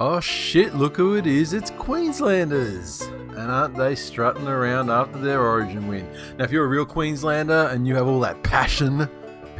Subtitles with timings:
[0.00, 1.52] Oh shit, look who it is.
[1.52, 3.00] It's Queenslanders.
[3.00, 6.08] And aren't they strutting around after their origin win?
[6.38, 9.08] Now, if you're a real Queenslander and you have all that passion,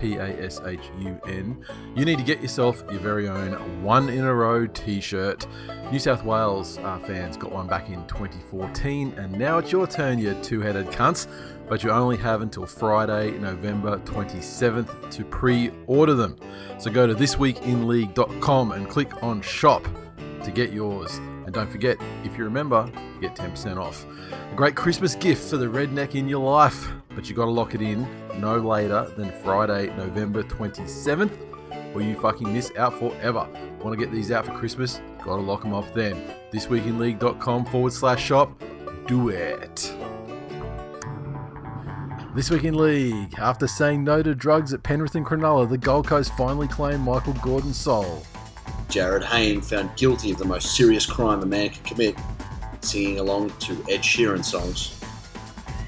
[0.00, 1.60] P A S H U N,
[1.96, 5.44] you need to get yourself your very own one in a row t shirt.
[5.90, 10.20] New South Wales uh, fans got one back in 2014, and now it's your turn,
[10.20, 11.26] you two headed cunts.
[11.68, 16.36] But you only have until Friday, November 27th to pre order them.
[16.78, 19.84] So go to thisweekinleague.com and click on shop
[20.48, 21.18] to get yours.
[21.44, 24.06] And don't forget, if you remember, you get 10% off.
[24.30, 27.74] A great Christmas gift for the redneck in your life, but you got to lock
[27.74, 28.06] it in
[28.40, 33.48] no later than Friday, November 27th, or you fucking miss out forever.
[33.82, 35.00] Want to get these out for Christmas?
[35.18, 36.16] Got to lock them off then.
[36.52, 38.62] Thisweekinleague.com forward slash shop.
[39.06, 39.94] Do it.
[42.34, 46.06] This week in league, after saying no to drugs at Penrith and Cronulla, the Gold
[46.06, 48.22] Coast finally claimed Michael Gordon's soul.
[48.88, 52.16] Jarryd Hayne found guilty of the most serious crime a man can commit,
[52.80, 54.98] singing along to Ed Sheeran songs.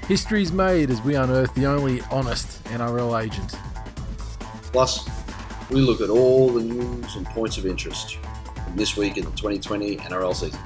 [0.07, 3.55] History's made as we unearth the only honest NRL agent.
[4.71, 5.09] Plus,
[5.71, 8.17] we look at all the news and points of interest
[8.53, 10.59] from this week in the 2020 NRL season.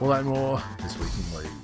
[0.00, 1.59] All that and more this week in league.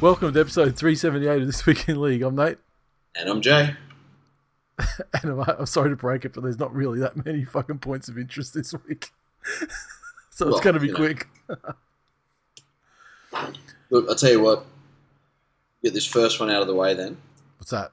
[0.00, 2.22] Welcome to episode 378 of This Week in League.
[2.22, 2.56] I'm Nate.
[3.14, 3.74] And I'm Jay.
[5.22, 8.08] And I'm, I'm sorry to break it, but there's not really that many fucking points
[8.08, 9.10] of interest this week.
[10.30, 11.28] so it's going to be quick.
[13.90, 14.64] Look, I'll tell you what,
[15.84, 17.18] get this first one out of the way then.
[17.58, 17.92] What's that?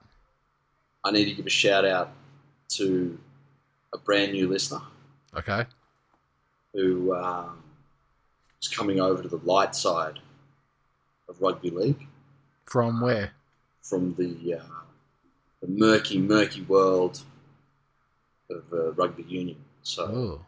[1.03, 2.12] I need to give a shout out
[2.69, 3.19] to
[3.94, 4.79] a brand new listener
[5.35, 5.66] Okay.
[6.74, 7.62] who um,
[8.62, 10.19] is coming over to the light side
[11.29, 12.07] of rugby league
[12.65, 13.31] From where?
[13.81, 14.63] from the, uh,
[15.61, 17.21] the murky, murky world
[18.49, 19.57] of uh, rugby union.
[19.83, 20.45] So, Oh.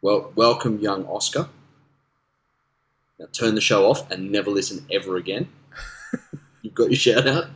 [0.00, 1.48] well, welcome, young Oscar.
[3.18, 5.48] Now turn the show off and never listen ever again.
[6.62, 7.46] You've got your shout out.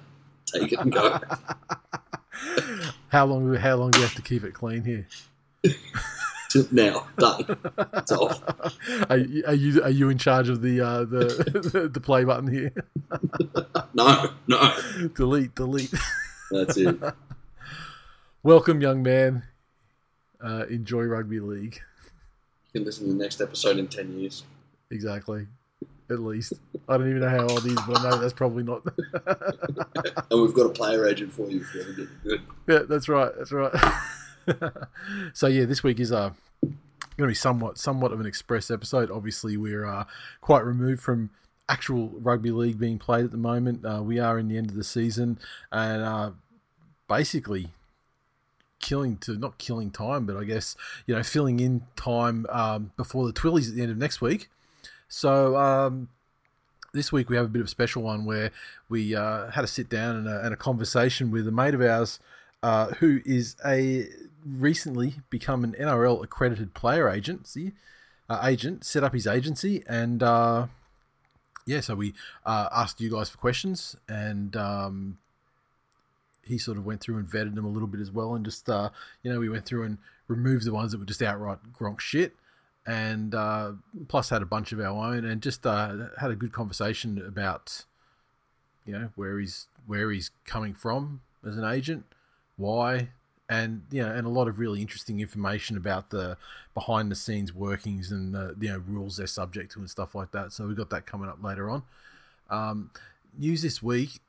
[0.47, 1.21] Take it and go.
[3.09, 3.55] How long?
[3.55, 5.07] How long do you have to keep it clean here?
[6.73, 7.45] Now, done.
[7.95, 8.43] It's off.
[9.11, 12.53] Are, you- are you are you in charge of the uh, the the play button
[12.53, 12.73] here?
[13.97, 14.77] No, no.
[15.15, 15.95] delete, delete.
[16.51, 16.97] That's it.
[18.43, 19.45] Welcome, young man.
[20.43, 21.81] Uh, enjoy rugby league.
[22.73, 24.43] You can listen to the next episode in 10 years.
[24.91, 25.47] Exactly.
[26.11, 26.55] At least
[26.89, 28.83] I don't even know how old he is, but I know that's probably not.
[30.31, 32.43] And we've got a player agent for you if you ever get good.
[32.69, 33.31] yeah, that's right.
[33.39, 33.73] That's right.
[35.33, 36.31] so yeah, this week is uh,
[36.63, 36.77] going
[37.19, 39.11] to be somewhat somewhat of an express episode.
[39.11, 40.05] Obviously, we're uh,
[40.41, 41.31] quite removed from
[41.69, 43.85] actual rugby league being played at the moment.
[43.85, 45.39] Uh, we are in the end of the season,
[45.73, 46.31] and uh,
[47.09, 47.69] basically
[48.81, 53.27] killing to not killing time, but I guess you know filling in time um, before
[53.27, 54.51] the Twillies at the end of next week.
[55.09, 56.09] So um,
[56.93, 58.51] this week we have a bit of a special one where
[58.89, 61.81] we uh, had a sit down and a, and a conversation with a mate of
[61.81, 62.19] ours
[62.63, 64.09] uh, who is a
[64.47, 67.73] recently become an NRL accredited player agency
[68.29, 70.67] uh, agent, set up his agency, and uh,
[71.67, 75.19] yeah, so we uh, asked you guys for questions, and um,
[76.43, 78.69] he sort of went through and vetted them a little bit as well, and just
[78.69, 78.91] uh,
[79.23, 82.35] you know we went through and removed the ones that were just outright Gronk shit,
[82.87, 83.73] and uh,
[84.09, 87.85] plus had a bunch of our own, and just uh, had a good conversation about
[88.87, 92.07] you know where he's where he's coming from as an agent,
[92.57, 93.09] why,
[93.49, 96.37] and you know, and a lot of really interesting information about the
[96.73, 100.31] behind the scenes workings and the you know rules they're subject to and stuff like
[100.33, 100.53] that.
[100.53, 101.83] So we got that coming up later on.
[102.51, 102.91] Um,
[103.39, 104.21] news this week.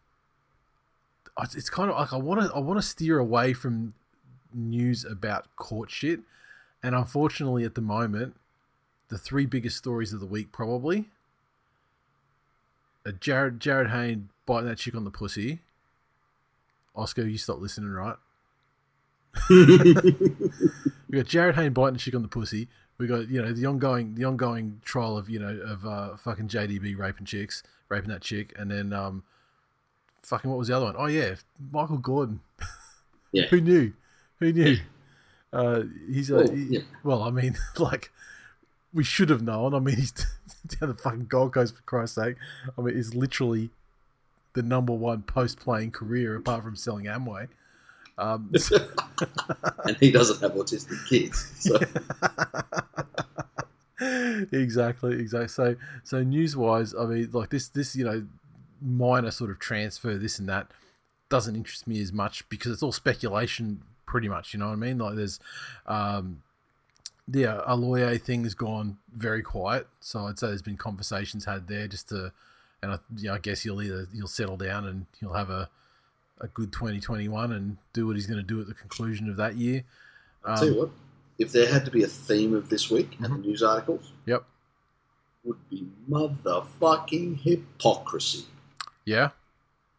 [1.41, 3.93] it's- kind of like I want to I want to steer away from
[4.53, 6.21] news about court shit,
[6.83, 8.35] and unfortunately, at the moment,
[9.09, 11.09] the three biggest stories of the week probably.
[13.05, 15.59] Jarryd Jarryd Hayne biting that chick on the pussy.
[16.95, 18.15] Oscar, you stop listening, right?
[19.49, 22.67] we got Jarryd Hayne biting a chick on the pussy.
[22.97, 26.47] We got you know the ongoing the ongoing trial of you know of uh, fucking
[26.47, 29.23] JDB raping chicks, raping that chick, and then um,
[30.23, 30.95] fucking what was the other one?
[30.97, 31.35] Oh yeah,
[31.71, 32.41] Michael Gordon.
[33.31, 33.47] Yeah.
[33.47, 33.91] Who knew?
[34.39, 34.77] Who knew?
[35.51, 36.79] Uh, he's a, Well, he- yeah.
[37.03, 38.09] well, I mean, like
[38.93, 39.73] we should have known.
[39.75, 42.37] I mean, he's down the fucking Gold Coast for Christ's sake.
[42.77, 43.71] I mean, he's literally
[44.53, 47.49] the number one post-playing career apart from selling Amway.
[48.17, 48.51] Um,
[49.85, 51.51] and he doesn't have autistic kids.
[51.59, 51.77] So
[54.51, 55.47] exactly, exactly.
[55.47, 58.25] So, so news-wise, I mean, like this, this, you know,
[58.81, 60.67] minor sort of transfer, this and that,
[61.29, 64.53] doesn't interest me as much because it's all speculation, pretty much.
[64.53, 64.97] You know what I mean?
[64.99, 65.39] Like, there's,
[65.87, 66.41] um,
[67.31, 69.87] yeah, Aloye thing has gone very quiet.
[69.99, 72.31] So I'd say there's been conversations had there just to,
[72.81, 75.69] and I, you know, I guess you'll either you'll settle down and you'll have a,
[76.41, 79.55] a good 2021 and do what he's going to do at the conclusion of that
[79.55, 79.83] year.
[80.43, 80.89] I'll tell you what,
[81.39, 83.41] if there had to be a theme of this week and Mm-hmm.
[83.41, 84.43] the news articles, Yep.
[85.43, 88.45] would be motherfucking hypocrisy.
[89.05, 89.29] Yeah.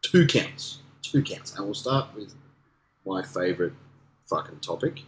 [0.01, 0.79] Two counts.
[1.01, 1.55] Two counts.
[1.55, 2.33] And we'll start with
[3.05, 3.73] my favourite
[4.29, 5.01] fucking topic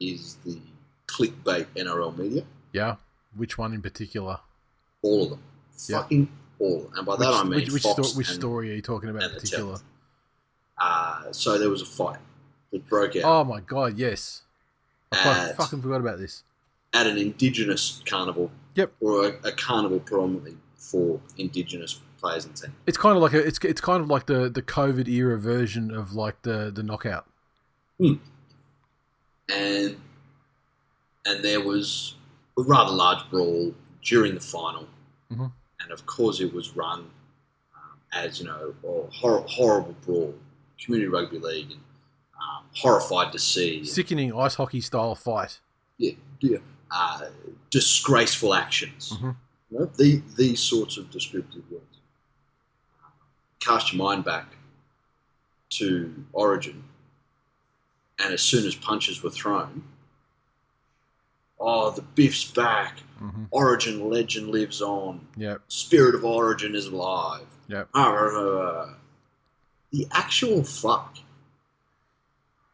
[0.00, 0.58] is the
[1.06, 2.44] clickbait NRL media.
[2.72, 2.96] Yeah.
[3.36, 4.40] Which one in particular?
[5.02, 5.42] All of them.
[5.88, 6.00] Yeah.
[6.02, 6.28] Fucking
[6.58, 6.92] all of them.
[6.96, 9.22] And by that I mean which, which, sto- which and- story are you talking about
[9.22, 9.78] in and particular?
[10.78, 12.18] Uh, so there was a fight
[12.72, 14.42] that broke out Oh my god, yes.
[15.12, 16.42] I At- fucking forgot about this.
[16.92, 18.50] at an indigenous carnival.
[18.74, 18.92] Yep.
[19.00, 22.72] Or a, a carnival predominantly for indigenous players and teams.
[22.86, 25.90] It's kind of like a it's it's kind of like the the COVID era version
[25.94, 27.26] of like the the knockout.
[27.98, 28.14] Hmm.
[29.52, 29.96] and
[31.26, 32.14] and there was
[32.58, 34.88] a rather large brawl during the final,
[35.32, 35.52] Mhm.
[35.80, 37.10] and of course it was run
[37.74, 40.34] um, as you know a hor- horrible brawl,
[40.82, 41.80] community rugby league, and
[42.40, 45.60] um, horrified to see, Sickening ice hockey style fight.
[45.98, 46.58] yeah, yeah,
[46.90, 47.26] uh,
[47.70, 49.12] disgraceful actions.
[49.14, 49.36] Mhm.
[49.70, 51.84] You know, the, these sorts of descriptive words.
[53.60, 54.56] Cast your mind back
[55.70, 56.84] to Origin,
[58.18, 59.84] and as soon as punches were thrown,
[61.58, 63.00] oh, the Biff's back.
[63.18, 65.26] hmm Origin legend lives on.
[65.36, 65.62] Yep.
[65.68, 67.46] Spirit of Origin is alive.
[67.68, 67.88] Yep.
[67.94, 68.94] Ah.
[69.94, 71.18] The actual fuck.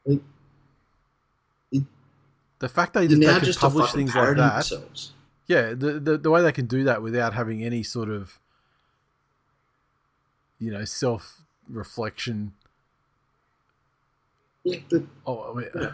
[0.07, 0.21] Like,
[2.61, 4.55] The fact that they now can publish things like that.
[4.55, 5.13] themselves.
[5.47, 8.39] Yeah, the, the the way they can do that without having any sort of
[10.59, 12.53] you know self reflection.
[14.65, 15.93] Yeah, but Oh, I mean, Yeah.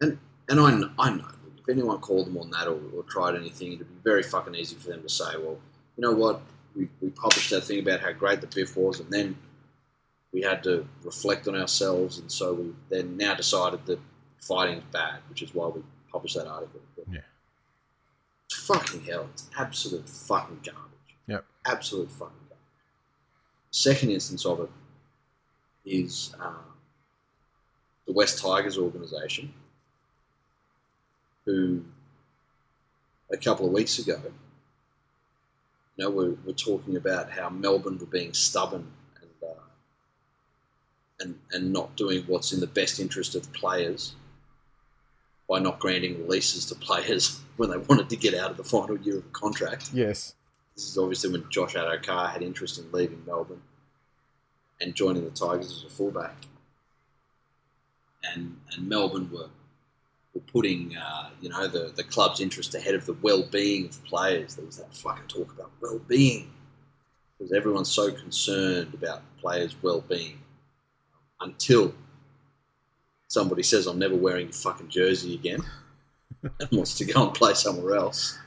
[0.00, 0.18] and
[0.48, 1.28] and I know, I know
[1.58, 4.74] if anyone called them on that or, or tried anything, it'd be very fucking easy
[4.74, 5.58] for them to say, well,
[5.96, 6.40] you know what,
[6.74, 9.36] we, we published that thing about how great the Biff was, and then
[10.32, 14.00] we had to reflect on ourselves, and so we then now decided that
[14.40, 16.80] fighting's bad, which is why we published that article.
[16.96, 17.20] But Yeah.
[18.50, 21.16] Fucking hell, it's absolute fucking garbage.
[21.26, 21.44] Yep.
[21.66, 22.58] Absolute fucking garbage.
[23.70, 24.70] Second instance of it
[25.84, 26.56] is um,
[28.06, 29.52] the West Tigers organisation,
[31.44, 31.84] who
[33.30, 34.20] a couple of weeks ago,
[35.96, 38.86] you know, we're, we're talking about how Melbourne were being stubborn
[41.22, 44.14] and and not doing what's in the best interest of players
[45.48, 48.98] by not granting releases to players when they wanted to get out of the final
[48.98, 49.90] year of a contract.
[49.92, 50.34] yes.
[50.74, 53.60] This is obviously when Josh Addo-Carr had interest in leaving Melbourne
[54.80, 56.34] and joining the Tigers as a fullback.
[58.34, 59.50] And and Melbourne were
[60.34, 64.02] were putting uh, you know the, the club's interest ahead of the well being of
[64.04, 64.54] players.
[64.54, 66.50] There was that fucking talk about well being
[67.36, 70.38] because everyone's so concerned about players' well being
[71.42, 71.94] until
[73.28, 75.62] somebody says I'm never wearing your fucking jersey again
[76.42, 78.38] and wants to go and play somewhere else.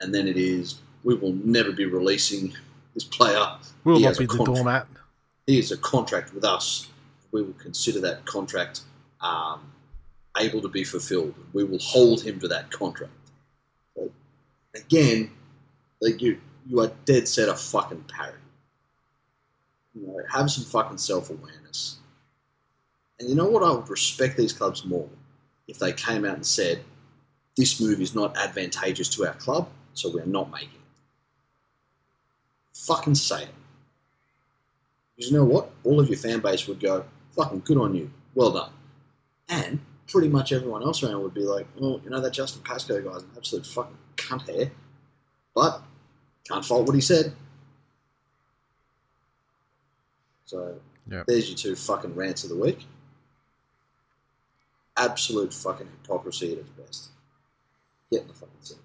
[0.00, 2.52] And then it is we will never be releasing
[2.94, 3.46] this player.
[3.84, 4.56] Will He not be the contract.
[4.56, 4.86] doormat.
[5.46, 6.88] He has a contract with us.
[7.30, 8.80] We will consider that contract
[9.20, 9.72] um,
[10.36, 11.34] able to be fulfilled.
[11.52, 13.12] We will hold him to that contract.
[13.94, 14.10] So,
[14.74, 15.30] again,
[16.00, 18.34] like you, you are dead set a fucking parrot.
[19.94, 21.65] You know, have some fucking self awareness.
[23.18, 23.62] And you know what?
[23.62, 25.08] I would respect these clubs more
[25.68, 26.84] if they came out and said,
[27.56, 30.80] "This move is not advantageous to our club, so we are not making it."
[32.74, 33.54] Fucking say it.
[35.16, 35.70] Because you know what?
[35.82, 37.04] All of your fan base would go,
[37.34, 38.10] fucking good on you.
[38.34, 38.70] Well done.
[39.48, 43.00] And pretty much everyone else around would be like, oh, you know, that Justin Pascoe
[43.00, 44.70] guy's an absolute fucking cunt here.
[45.54, 45.82] But
[46.46, 47.32] can't fault what he said.
[50.44, 50.80] So
[51.10, 51.26] Yep.
[51.26, 52.86] there's your two fucking rants of the week.
[54.96, 57.08] Absolute fucking hypocrisy at its best.
[58.10, 58.78] Get in the fucking seat.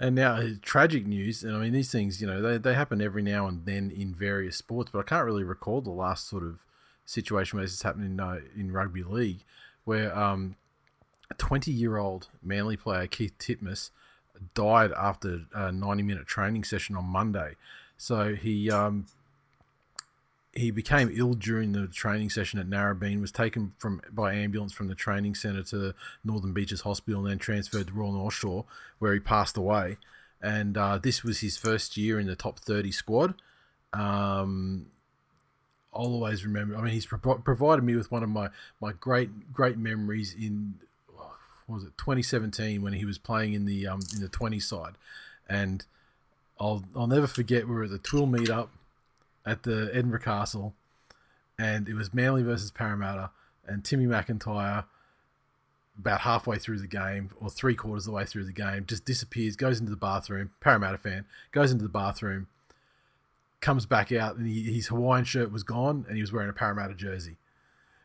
[0.00, 3.00] And now, uh, tragic news, and I mean, these things, you know, they, they happen
[3.00, 6.44] every now and then in various sports, but I can't really recall the last sort
[6.44, 6.64] of
[7.04, 9.42] situation where this has happened in, uh, in rugby league,
[9.84, 10.54] where um,
[11.30, 13.90] a 20 year old Manly player, Keith Titmus,
[14.54, 17.56] died after a 90 minute training session on Monday.
[17.96, 19.06] So he um,
[20.58, 24.88] he became ill during the training session at Narrabeen, was taken from by ambulance from
[24.88, 28.64] the training centre to Northern Beaches Hospital, and then transferred to Royal North Shore,
[28.98, 29.96] where he passed away.
[30.42, 33.34] And uh, this was his first year in the top 30 squad.
[33.92, 34.86] Um,
[35.94, 36.76] I'll always remember.
[36.76, 38.50] I mean, he's pro- provided me with one of my,
[38.80, 40.74] my great great memories in
[41.66, 44.94] was it 2017 when he was playing in the um, in the 20 side,
[45.48, 45.84] and
[46.58, 48.68] I'll I'll never forget we were at the Twill meetup
[49.48, 50.74] at the Edinburgh Castle,
[51.58, 53.30] and it was Manly versus Parramatta,
[53.66, 54.84] and Timmy McIntyre,
[55.98, 59.04] about halfway through the game or three quarters of the way through the game, just
[59.04, 60.52] disappears, goes into the bathroom.
[60.60, 62.46] Parramatta fan goes into the bathroom,
[63.60, 66.52] comes back out, and he, his Hawaiian shirt was gone, and he was wearing a
[66.52, 67.36] Parramatta jersey.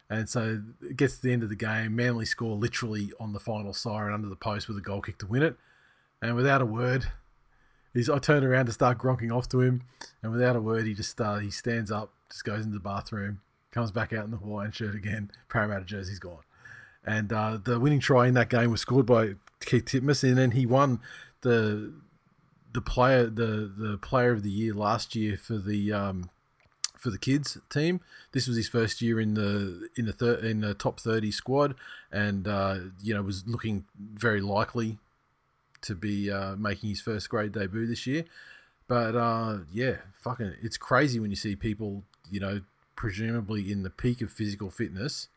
[0.09, 1.95] And so it gets to the end of the game.
[1.95, 5.27] Manly score literally on the final siren under the post with a goal kick to
[5.27, 5.55] win it.
[6.21, 7.07] And without a word,
[7.93, 9.83] He's, I turn around to start gronking off to him,
[10.21, 13.41] and without a word, he just uh, he stands up, just goes into the bathroom,
[13.71, 15.31] comes back out in the Hawaiian shirt again.
[15.49, 16.43] Parramatta jersey's gone,
[17.05, 20.51] and uh, the winning try in that game was scored by Keith Titmus, and then
[20.51, 20.99] he won
[21.41, 21.93] the
[22.73, 26.31] the player the the player of the year last year for the um,
[26.97, 28.01] for the kids team.
[28.31, 31.75] This was his first year in the in the thir- in the top thirty squad,
[32.11, 34.97] and uh, you know was looking very likely
[35.83, 38.25] to be uh, making his first grade debut this year.
[38.87, 42.61] But uh, yeah, fucking, it's crazy when you see people, you know,
[42.95, 45.29] presumably in the peak of physical fitness,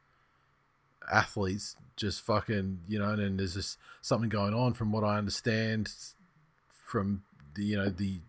[1.12, 5.92] athletes just fucking, you know, and there's just something going on from what I understand
[6.70, 7.22] from
[7.54, 8.20] the, you know, the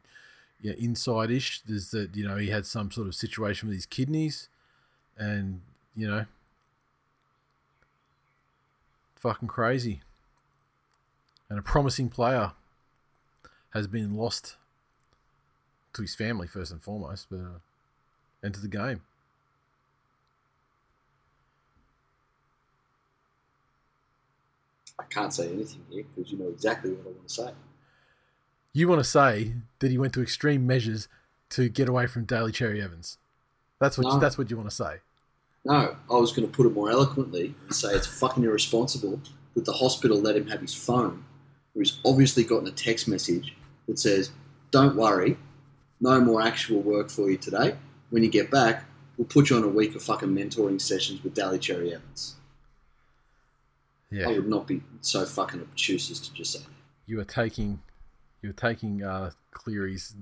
[0.61, 1.61] you know, inside ish.
[1.61, 4.49] There's that, you know, he had some sort of situation with his kidneys
[5.17, 5.61] and,
[5.95, 6.25] you know,
[9.15, 10.01] fucking crazy
[11.49, 12.51] and a promising player
[13.71, 14.55] has been lost
[15.93, 17.59] to his family first and foremost, but uh,
[18.43, 19.01] and to the game.
[24.99, 27.49] I can't say anything here because you know exactly what I want to say.
[28.73, 31.07] You want to say that he went to extreme measures
[31.51, 33.17] to get away from Daly Cherry Evans.
[33.79, 34.13] That's what No.
[34.15, 34.97] you, that's what you want to say.
[35.65, 39.19] No, I was going to put it more eloquently and say it's fucking irresponsible
[39.53, 41.25] that the hospital let him have his phone,
[41.79, 43.55] he's obviously gotten a text message
[43.87, 44.31] that says,
[44.71, 45.37] "Don't worry,
[45.99, 47.75] no more actual work for you today.
[48.09, 48.85] When you get back,
[49.17, 52.35] we'll put you on a week of fucking mentoring sessions with Daly Cherry Evans."
[54.09, 54.29] Yeah.
[54.29, 56.69] I would not be so fucking obtuse as to just say that.
[57.05, 57.81] you are taking
[58.41, 60.15] you are taking uh, Cleary's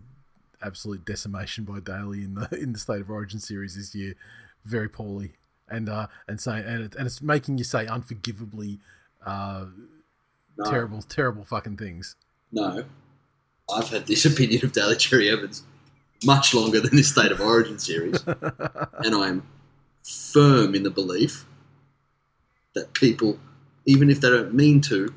[0.62, 4.16] absolute decimation by Daly in the in the State of Origin series this year
[4.64, 5.34] very poorly,
[5.70, 8.80] and uh, and saying and, it, and it's making you say unforgivably
[9.26, 9.66] uh,
[10.58, 12.16] No, terrible terrible fucking things.
[12.52, 12.86] no.
[13.74, 15.64] I've had this opinion of Daly Cherry Evans
[16.24, 18.24] much longer than this State of Origin series.
[18.28, 19.44] and I'm
[20.04, 21.46] firm in the belief
[22.76, 23.40] that people,
[23.86, 25.14] even if they don't mean to,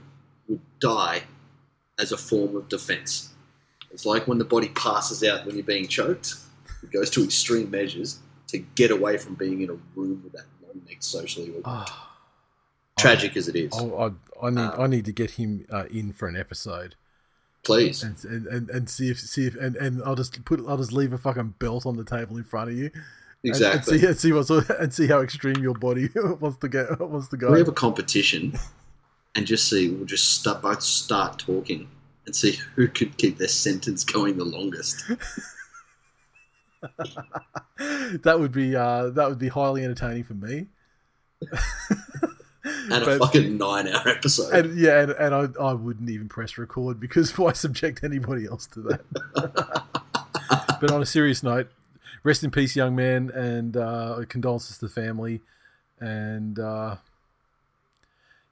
[0.49, 1.25] would die
[1.99, 3.35] as a form of defense.
[3.91, 6.35] It's like when the body passes out when you're being choked,
[6.83, 10.45] it goes to extreme measures to get away from being in a room with that
[10.63, 11.65] long necked socially awkward.
[11.65, 12.17] Ah,
[12.99, 13.73] Tragic as it is.
[13.75, 14.11] I, I,
[14.43, 16.95] I need Um, I need to get him uh, in for an episode
[17.65, 18.03] Please.
[18.03, 20.93] and, and, and, and see if see if and, and I'll just put I'll just
[20.93, 23.03] leave a fucking belt on the table in front of you and-
[23.45, 23.95] Exactly.
[23.95, 26.99] and, see and see what sort and see how extreme your body wants to get
[27.01, 27.53] wants to go.
[27.53, 28.59] we have a competition
[29.35, 31.89] and just see, we'll just start, both start talking
[32.27, 35.05] and see who could keep their sentence going the longest.
[37.79, 40.67] that would be uh, that would be highly entertaining for me.
[42.65, 44.53] And a fucking nine hour episode.
[44.53, 48.67] and yeah, and, and I, I wouldn't even press record because why subject anybody else
[48.69, 49.05] to that?
[50.81, 51.71] but on a serious note,
[52.23, 55.41] rest in peace, young man, and uh, condolences to the family.
[56.01, 56.97] And uh,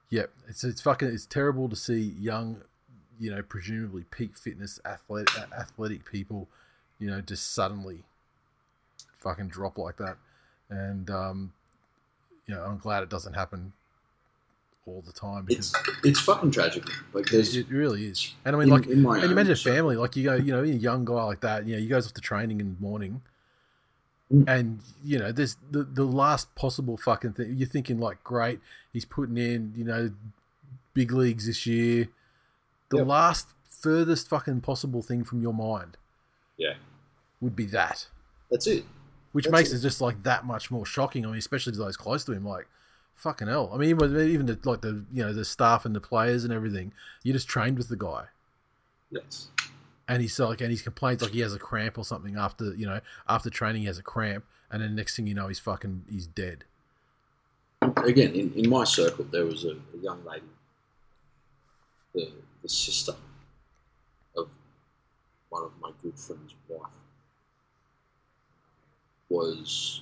[0.09, 2.61] yeah, it's it's fucking it's terrible to see young,
[3.19, 6.47] you know, presumably peak fitness athletic athletic people,
[6.97, 8.03] you know, just suddenly
[9.17, 10.17] fucking drop like that.
[10.69, 11.53] And um,
[12.45, 13.73] you know, I'm glad it doesn't happen
[14.87, 16.83] all the time because it's it's fucking tragic.
[17.13, 18.33] Like there's it really is.
[18.45, 20.51] And I mean, in, like, in my and imagine a family, like you go, you
[20.51, 22.81] know, a young guy like that, you know, you goes off to training in the
[22.81, 23.21] morning,
[24.31, 24.43] Mm.
[24.47, 27.53] And you know, there's the the last possible fucking thing.
[27.55, 28.59] You're thinking like, great,
[28.91, 30.11] he's putting in, you know,
[30.93, 32.09] big leagues this year.
[32.89, 33.07] The Yep.
[33.07, 35.95] last furthest fucking possible thing from your mind
[36.57, 36.73] Yeah,
[37.39, 38.07] would be that,
[38.51, 38.83] that's it.
[39.31, 39.77] which That's makes it.
[39.77, 41.25] it just like that much more shocking.
[41.25, 42.67] I mean, especially to those close to him, like.
[43.17, 43.71] Fucking hell!
[43.73, 46.53] I mean, even even the, like the you know the staff and the players and
[46.53, 46.93] everything,
[47.23, 48.25] you just trained with the guy.
[49.09, 49.47] Yes.
[50.07, 52.85] and he's like, and he's complains like he has a cramp or something after you
[52.85, 56.03] know after training he has a cramp, and then next thing you know he's fucking
[56.09, 56.63] he's dead.
[57.81, 60.45] Again, in, in my circle, there was a, a young lady,
[62.13, 62.31] the,
[62.61, 63.13] the sister
[64.35, 64.47] of
[65.49, 66.89] one of my good friend's wife,
[69.29, 70.01] was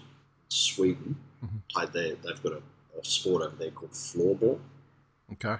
[0.49, 1.15] Sweden.
[1.43, 1.61] Mhm.
[1.69, 2.15] Played there.
[2.23, 2.61] They've got a,
[2.99, 4.59] a sport over there called floorball.
[5.33, 5.57] Okay.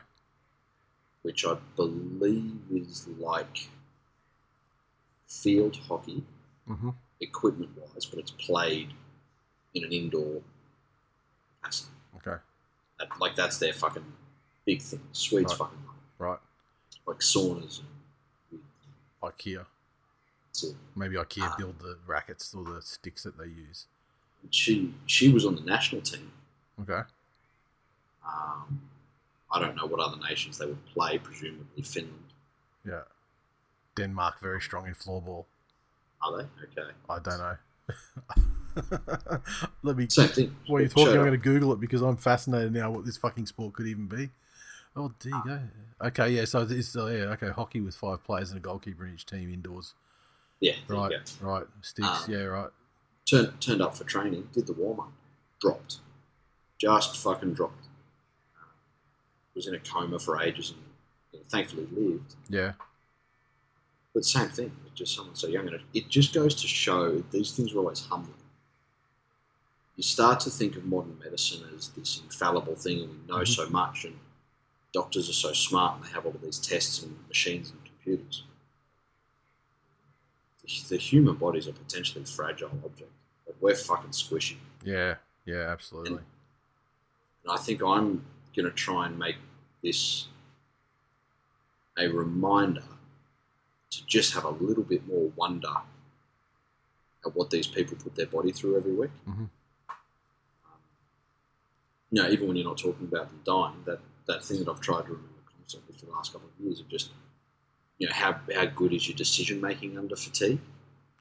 [1.24, 3.70] which I believe is like
[5.28, 6.24] field hockey
[6.70, 6.90] Mm-hmm.
[7.20, 8.90] equipment wise, but it's played
[9.76, 10.42] in an indoor
[11.62, 11.92] capacity.
[12.18, 12.38] Okay.
[13.00, 14.06] That, like that's their fucking
[14.66, 15.02] big thing.
[15.12, 15.58] Swedes Right.
[15.60, 15.80] fucking.
[16.18, 16.40] Right.
[17.08, 17.82] like saunas.
[19.22, 19.66] IKEA.
[20.96, 21.56] Maybe IKEA Ah.
[21.58, 23.86] build the rackets or the sticks that they use.
[24.50, 26.32] She she was on the national team.
[26.82, 27.02] Okay.
[28.28, 28.82] Um,
[29.52, 31.18] I don't know what other nations they would play.
[31.18, 32.34] Presumably Finland.
[32.86, 33.02] Yeah.
[33.96, 35.46] Denmark very strong in floorball.
[36.22, 36.82] Are they?
[36.82, 36.92] Okay.
[37.10, 37.58] I don't know.
[39.84, 40.08] Let me.
[40.10, 40.56] Same thing.
[40.68, 43.18] While you're talking, Shut I'm going to Google it because I'm fascinated now what this
[43.18, 44.30] fucking sport could even be.
[44.96, 45.60] Oh, there you go.
[46.08, 46.46] Okay, yeah.
[46.46, 47.24] So it's uh, yeah.
[47.34, 49.94] Okay, hockey with five players and a goalkeeper in each team indoors.
[50.60, 50.74] Yeah.
[50.90, 51.14] you Right.
[51.42, 51.66] Right.
[51.82, 52.08] Sticks.
[52.08, 52.44] Um, yeah.
[52.44, 52.70] Right.
[53.26, 55.12] turned turned up for training, did the warm up,
[55.60, 55.98] dropped,
[56.80, 57.85] just fucking dropped.
[59.56, 60.80] Was in a coma for ages and
[61.32, 62.36] you know, thankfully lived.
[62.50, 62.74] Yeah.
[64.14, 67.52] But same thing, just someone so young, and it, it just goes to show these
[67.54, 68.34] things are always humbling.
[69.96, 73.48] You start to think of modern medicine as this infallible thing, and we know Mhm.
[73.56, 74.20] so much, and
[74.94, 78.44] doctors are so smart, and they have all of these tests and machines and computers.
[80.64, 83.12] The, the human body is a potentially fragile object.
[83.48, 84.58] Like we're fucking squishy.
[84.84, 85.16] Yeah.
[85.46, 85.70] Yeah.
[85.72, 86.24] Absolutely.
[87.44, 89.38] And I think I'm going to try and make
[89.84, 90.28] this
[91.98, 92.84] a reminder
[93.92, 95.74] to just have a little bit more wonder
[97.26, 99.12] at what these people put their body through every week.
[99.28, 99.50] Mhm.
[99.90, 100.80] Um,
[102.12, 104.82] you know, even when you're not talking about them dying, that, that thing that I've
[104.82, 107.12] tried to remember constantly for the last couple of years of just,
[107.98, 110.60] you know, how, how good is your decision making under fatigue?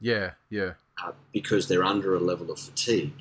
[0.01, 0.33] Yeah.
[0.51, 0.75] Yeah.
[1.03, 3.13] uh, because they're under a level of fatigue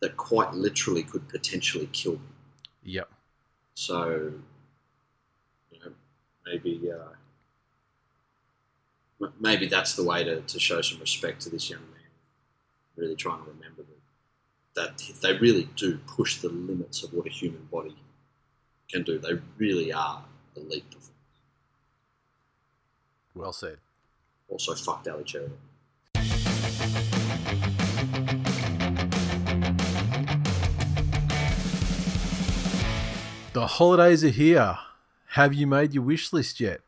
[0.00, 2.31] that quite literally could potentially kill them.
[2.82, 3.08] Yep.
[3.74, 4.32] So,
[5.70, 5.92] you know,
[6.46, 7.14] maybe uh,
[9.40, 11.88] maybe that's the way to, to show some respect to this young man.
[12.96, 13.84] Really trying to remember
[14.74, 17.96] that, that they really do push the limits of what a human body
[18.90, 19.18] can do.
[19.18, 20.24] They really are
[20.56, 21.10] elite performers.
[23.34, 23.78] Well said.
[24.48, 25.56] Also, fucked Ali Sheridan.
[33.52, 34.78] The holidays are here.
[35.32, 36.80] Have you made your wish list yet?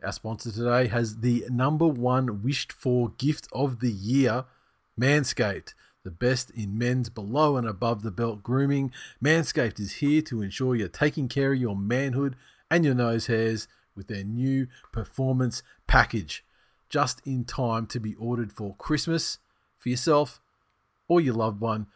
[0.00, 4.44] Our sponsor today has the number one wished for gift of the year
[4.96, 8.92] Manscaped, the best in men's below and above the belt grooming.
[9.20, 12.36] Manscaped is here to ensure you're taking care of your manhood
[12.70, 16.44] and your nose hairs with their new performance package,
[16.88, 19.38] just in time to be ordered for Christmas
[19.80, 20.40] for yourself
[21.08, 21.88] or your loved one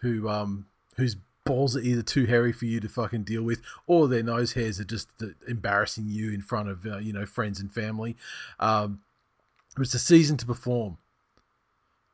[0.00, 0.64] who um
[0.96, 4.52] whose balls are either too hairy for you to fucking deal with, or their nose
[4.54, 8.16] hairs are just uh, embarrassing you in front of uh, you know friends and family.
[8.58, 9.00] Um,
[9.78, 10.98] it's a season to perform,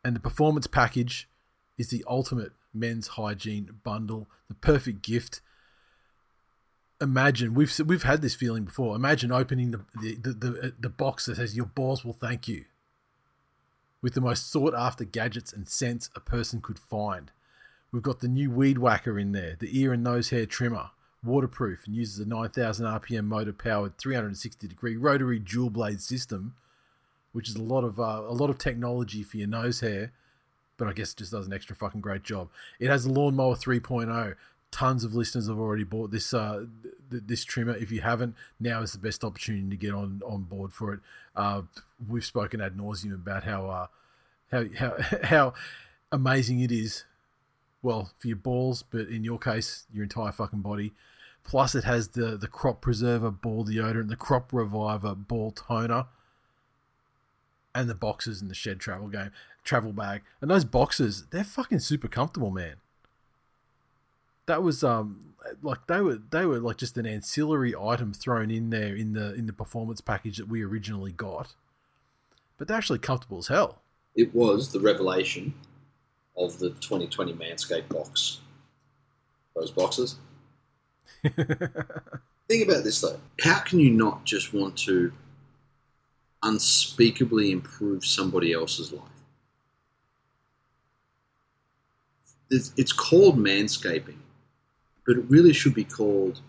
[0.05, 1.29] and the performance package
[1.79, 5.41] is the ultimate men's hygiene bundle, the perfect gift.
[7.01, 8.95] Imagine we've we've had this feeling before.
[8.95, 12.65] Imagine opening the the the, the, the box that says "Your balls will thank you,"
[14.03, 17.31] with the most sought after gadgets and scents a person could find.
[17.93, 20.91] We've got the new weed whacker in there, the ear and nose hair trimmer,
[21.25, 26.55] waterproof and uses a 9000 RPM motor powered 360 degree rotary dual blade system,
[27.33, 30.13] which is a lot of uh, a lot of technology for your nose hair,
[30.77, 32.49] but I guess it just does an extra fucking great job.
[32.79, 34.35] It has a lawnmower 3.0.
[34.71, 36.67] Tons of listeners have already bought this uh,
[37.11, 37.75] th- this trimmer.
[37.75, 41.01] If you haven't, now is the best opportunity to get on on board for it.
[41.35, 41.63] Uh,
[42.09, 43.87] we've spoken ad nauseum about how uh,
[44.53, 45.55] how how how
[46.13, 47.05] amazing it is
[47.83, 50.93] well for your balls, but in your case, your entire fucking body.
[51.45, 56.07] Plus, it has the the crop preserver ball deodorant, the crop reviver ball toner.
[57.75, 59.31] and the boxes in the shed travel game
[59.65, 60.23] travel bag.
[60.41, 62.77] And those boxes, they're fucking super comfortable, man.
[64.47, 68.71] That was um like they were they were like just an ancillary item thrown in
[68.71, 71.55] there in the in the performance package that we originally got.
[72.59, 73.81] But they're actually comfortable as hell.
[74.15, 75.55] It was the revelation
[76.41, 78.39] of the 2020 Manscaped box.
[79.55, 80.17] Those boxes.
[81.23, 83.21] Think about this though.
[83.43, 85.13] How can you not just want to
[86.43, 89.05] unspeakably improve somebody else's life?
[92.51, 94.17] It's, it's called manscaping,
[95.07, 96.41] but it really should be called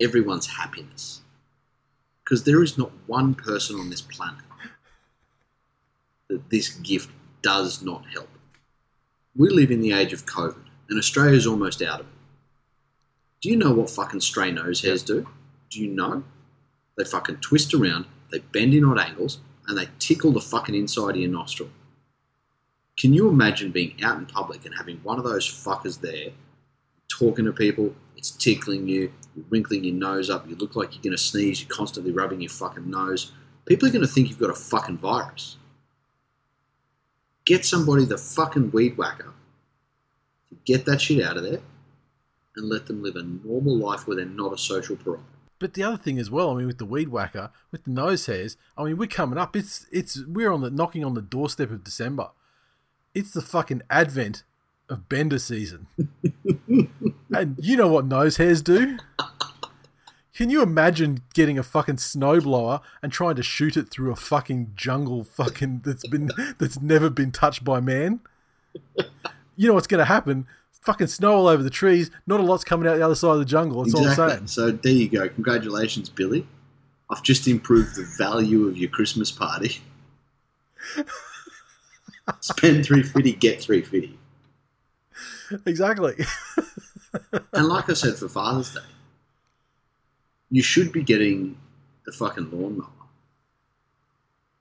[0.00, 1.20] everyone's happiness.
[2.22, 4.44] Because there is not one person on this planet
[6.28, 7.10] that this gift
[7.42, 8.33] does not help.
[9.36, 12.12] We live in the age of COVID, and Australia's almost out of it.
[13.42, 15.26] Do you know what fucking stray nose hairs do?
[15.70, 16.22] Do you know?
[16.96, 21.10] They fucking twist around, they bend in odd angles, and they tickle the fucking inside
[21.10, 21.70] of your nostril.
[22.96, 26.30] Can you imagine being out in public and having one of those fuckers there,
[27.08, 31.02] talking to people, it's tickling you, you're wrinkling your nose up, you look like you're
[31.02, 33.32] gonna sneeze, you're constantly rubbing your fucking nose.
[33.66, 35.56] People are gonna think you've got a fucking virus.
[37.44, 39.32] Get somebody the fucking weed whacker
[40.48, 41.60] to get that shit out of there
[42.56, 45.20] and let them live a normal life where they're not a social pariah.
[45.58, 48.26] But the other thing as well, I mean, with the weed whacker, with the nose
[48.26, 49.56] hairs, I mean, we're coming up.
[49.56, 52.30] It's it's we're on the knocking on the doorstep of December.
[53.14, 54.42] It's the fucking advent
[54.88, 55.86] of bender season,
[57.30, 58.98] and you know what nose hairs do.
[60.34, 64.72] Can you imagine getting a fucking snowblower and trying to shoot it through a fucking
[64.74, 68.20] jungle fucking that's been that's never been touched by man?
[69.56, 70.46] You know what's going to happen?
[70.82, 72.10] Fucking snow all over the trees.
[72.26, 73.84] Not a lot's coming out the other side of the jungle.
[73.84, 74.46] That's all I'm saying.
[74.48, 75.28] So there you go.
[75.28, 76.46] Congratulations, Billy.
[77.08, 79.80] I've just improved the value of your Christmas party.
[82.40, 84.18] Spend three fifty, get three fifty.
[85.64, 86.14] Exactly.
[87.52, 88.80] And like I said for Father's Day,
[90.50, 91.56] you should be getting
[92.06, 92.88] the fucking lawnmower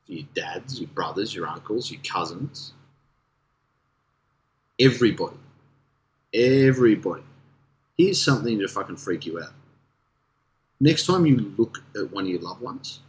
[0.05, 2.73] for your dads, your brothers, your uncles, your cousins,
[4.79, 5.37] everybody,
[6.33, 7.23] everybody.
[7.97, 9.53] Here's something to fucking freak you out.
[10.79, 12.99] Next time you look at one of your loved ones,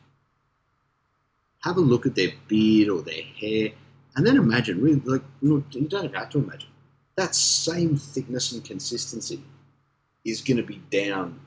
[1.63, 3.71] have a look at their beard or their hair,
[4.17, 6.69] and then imagine, really, like, you don't have to imagine.
[7.17, 9.43] That same thickness and consistency
[10.25, 11.41] is going to be down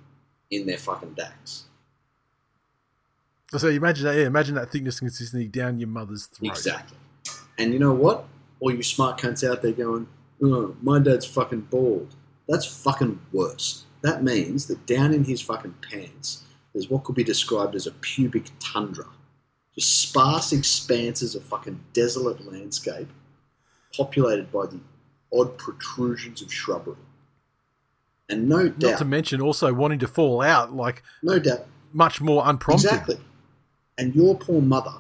[0.51, 1.65] in their fucking dacks.
[3.55, 4.17] so imagine that.
[4.17, 6.51] Yeah, imagine that thickness and consistency down your mother's throat.
[6.51, 6.97] Exactly.
[7.57, 8.25] And you know what?
[8.60, 10.07] All you smart cunts out there going,
[10.43, 12.15] oh, my dad's fucking bald.
[12.47, 13.83] That's fucking worse.
[14.01, 17.91] That means that down in his fucking pants, there's what could be described as a
[17.91, 19.05] pubic tundra.
[19.75, 23.10] Just sparse expanses of fucking desolate landscape
[23.95, 24.79] populated by the
[25.33, 26.95] odd protrusions of shrubbery.
[28.29, 32.19] And no Not doubt, to mention also wanting to fall out like no doubt, much
[32.19, 32.85] more unprompted.
[32.91, 33.17] Exactly.
[33.97, 34.93] And your poor mother,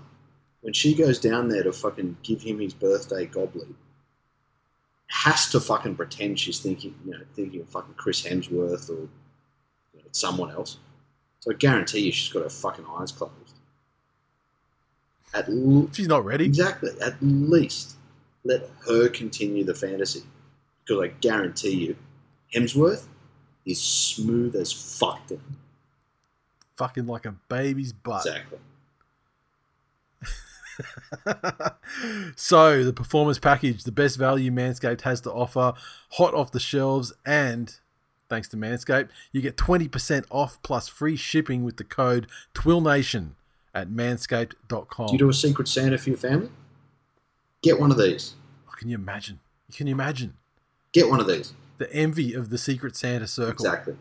[0.61, 3.67] when she goes down there to fucking give him his birthday goblet,
[5.09, 8.93] has to fucking pretend she's thinking, you know, thinking of fucking Chris Hemsworth or
[9.93, 10.77] you know, someone else.
[11.41, 13.33] So I guarantee you, she's got her fucking eyes closed.
[15.33, 16.45] At l- She's not ready.
[16.45, 17.95] exactly, at least
[18.43, 20.23] let her continue the fantasy,
[20.85, 21.95] because I guarantee you,
[22.55, 23.05] Hemsworth
[23.67, 25.21] is smooth as fuck.
[26.77, 28.25] Fucking like a baby's butt.
[28.25, 28.59] Exactly.
[32.35, 35.73] so the performance package, the best value Manscaped has to offer,
[36.11, 37.79] hot off the shelves, and
[38.29, 43.31] thanks to Manscaped, you get 20% off plus free shipping with the code TWILNATION
[43.73, 45.07] at manscaped.com.
[45.07, 46.49] Do you do a Secret Santa for your family?
[47.61, 48.35] Get one of these.
[48.67, 49.39] Oh, can you imagine?
[49.73, 50.35] Can you imagine?
[50.91, 51.53] Get one of these.
[51.77, 53.65] The envy of the Secret Santa circle.
[53.65, 53.95] Exactly.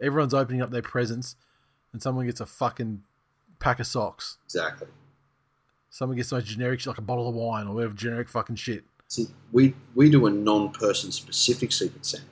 [0.00, 1.36] Everyone's opening up their presents,
[1.92, 3.02] and someone gets a fucking
[3.58, 4.38] pack of socks.
[4.44, 4.88] Exactly.
[5.90, 8.84] Someone gets like generic like a bottle of wine or whatever generic fucking shit.
[9.08, 12.24] See, we we do a non-person specific Secret Santa.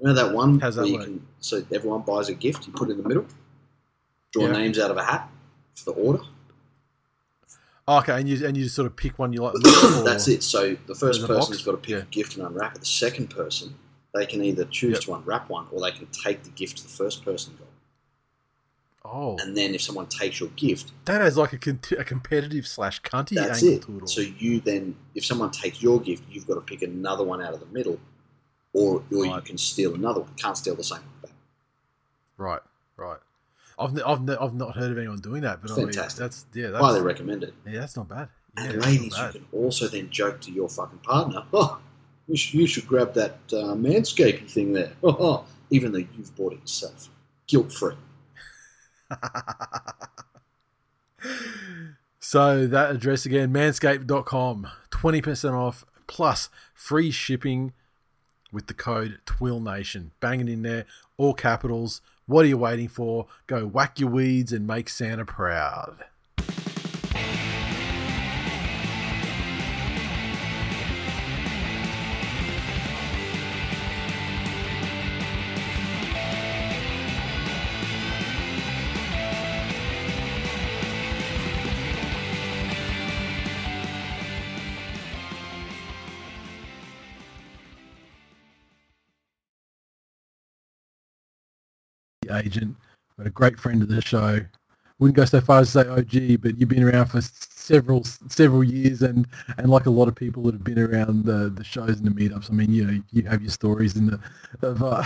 [0.00, 1.04] You know that one How's that where you work?
[1.06, 3.26] can so everyone buys a gift, you put it in the middle,
[4.32, 4.52] draw Yeah.
[4.52, 5.30] names out of a hat
[5.74, 6.22] for the order.
[7.88, 9.54] Oh, okay, and you and you just sort of pick one you like.
[10.04, 10.42] That's it.
[10.42, 11.64] So the first a person's box?
[11.64, 11.96] got to pick Yeah.
[11.98, 12.80] a gift and unwrap it.
[12.80, 13.76] The second person,
[14.12, 15.00] they can either choose Yep.
[15.02, 17.66] to unwrap one or they can take the gift the first person got.
[19.08, 22.66] Oh, And then if someone takes your gift, that has like a, con- a competitive
[22.66, 23.82] slash cunty that's angle it.
[23.82, 24.06] to it all.
[24.08, 27.54] So you then, if someone takes your gift, you've got to pick another one out
[27.54, 28.00] of the middle,
[28.72, 30.30] or or you can steal another one.
[30.36, 31.30] Can't steal the same one back.
[32.36, 32.60] right,
[32.96, 33.18] right.
[33.78, 36.18] I've, I've, I've not heard of anyone doing that, but I mean, Fantastic.
[36.20, 37.52] that's yeah, that's Highly recommend it.
[37.66, 38.28] yeah, that's not bad.
[38.56, 41.78] Yeah, And ladies, you can also then joke to your fucking partner, oh,
[42.26, 44.92] you should, you should grab that uh, manscaping thing there,
[45.70, 47.10] even though you've bought it yourself.
[47.46, 47.94] Guilt free.
[52.18, 57.72] so that address again, manscaped.com, 20% off plus free shipping
[58.52, 60.12] with the code TWILNATION.
[60.20, 60.86] Bang it in there,
[61.16, 62.00] all capitals.
[62.26, 63.28] What are you waiting for?
[63.46, 66.04] Go whack your weeds and make Santa proud.
[92.30, 92.76] Agent,
[93.16, 94.40] but a great friend of the show.
[94.98, 98.64] Wouldn't go so far as to say OG, but you've been around for several several
[98.64, 99.26] years, and,
[99.58, 102.10] and like a lot of people that have been around the, the shows and the
[102.10, 102.50] meetups.
[102.50, 104.20] I mean, you know, you have your stories in the
[104.62, 105.04] of uh,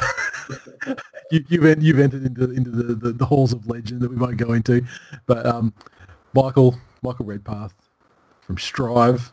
[1.32, 4.36] you, you've you've entered into into the, the, the halls of legend that we won't
[4.36, 4.84] go into,
[5.26, 5.74] but um,
[6.34, 7.74] Michael Michael Redpath
[8.42, 9.32] from Strive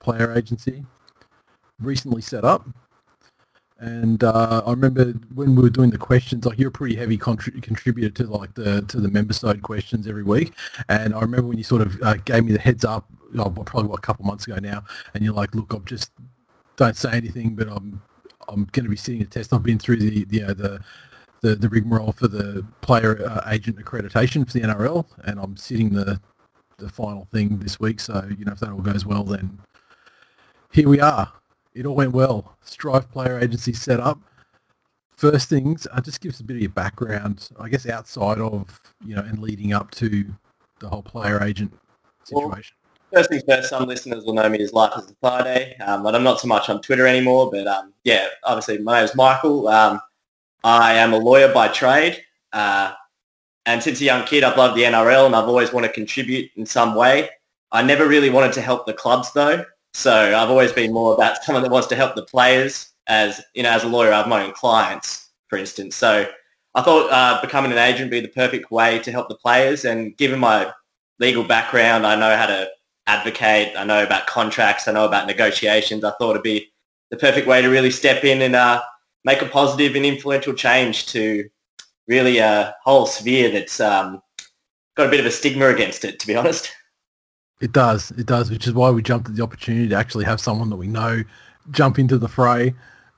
[0.00, 0.84] Player Agency
[1.80, 2.66] recently set up
[3.80, 7.16] and uh, I remember when we were doing the questions, like you're a pretty heavy
[7.16, 10.52] contri- contributor to like the to the member side questions every week.
[10.88, 13.06] And I remember when you sort of uh, gave me the heads up,
[13.38, 14.82] oh, probably what, a couple months ago now,
[15.14, 16.10] and you're like, look, I'm just
[16.76, 18.02] don't say anything, but I'm
[18.48, 19.52] I'm going to be sitting a test.
[19.52, 20.80] I've been through the the uh, the
[21.40, 25.90] the, the rigmarole for the player uh, agent accreditation for the NRL, and I'm sitting
[25.90, 26.20] the
[26.78, 28.00] the final thing this week.
[28.00, 29.60] So you know, if that all goes well, then
[30.72, 31.32] here we are
[31.78, 32.56] it all went well.
[32.64, 34.18] Strive Player Agency set up.
[35.16, 38.80] First things, uh, just give us a bit of your background, I guess, outside of,
[39.04, 40.26] you know, and leading up to
[40.80, 41.72] the whole player agent
[42.30, 42.76] Well, situation.
[43.12, 46.14] First things first, some listeners will know me as Life as a Friday, um, but
[46.14, 47.50] I'm not so much on Twitter anymore.
[47.50, 49.68] But um, yeah, obviously my name is Michael.
[49.68, 50.00] Um,
[50.64, 52.22] I am a lawyer by trade.
[52.52, 52.92] Uh,
[53.66, 56.50] and since a young kid, I've loved the NRL and I've always wanted to contribute
[56.56, 57.30] in some way.
[57.70, 59.64] I never really wanted to help the clubs though.
[59.94, 63.62] So I've always been more about someone that wants to help the players as, you
[63.62, 65.96] know, as a lawyer, I have my own clients, for instance.
[65.96, 66.28] So
[66.74, 69.84] I thought uh, becoming an agent would be the perfect way to help the players.
[69.84, 70.70] And given my
[71.18, 72.68] legal background, I know how to
[73.06, 73.72] advocate.
[73.76, 74.86] I know about contracts.
[74.86, 76.04] I know about negotiations.
[76.04, 76.70] I thought it'd be
[77.10, 78.82] the perfect way to really step in and uh,
[79.24, 81.48] make a positive and influential change to
[82.06, 84.20] really a whole sphere that's um,
[84.96, 86.70] got a bit of a stigma against it, to be honest.
[87.60, 90.40] It does, it does, which is why we jumped at the opportunity to actually have
[90.40, 91.24] someone that we know
[91.70, 92.74] jump into the fray.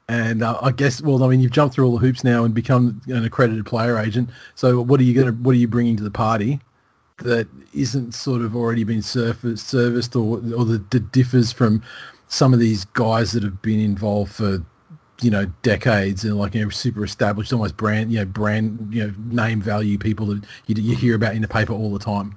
[0.08, 2.52] And uh, I guess, well, I mean, you've jumped through all the hoops now and
[2.52, 4.30] become an accredited player agent.
[4.54, 6.60] So what are you going to, what are you bringing to the party
[7.18, 11.82] that isn't sort of already been surfaced, serviced or, or that, that differs from
[12.28, 14.64] some of these guys that have been involved for,
[15.20, 19.06] you know, decades and like, you know, super established, almost brand, you know, brand, you
[19.06, 22.36] know, name value people that you, you hear about in the paper all the time.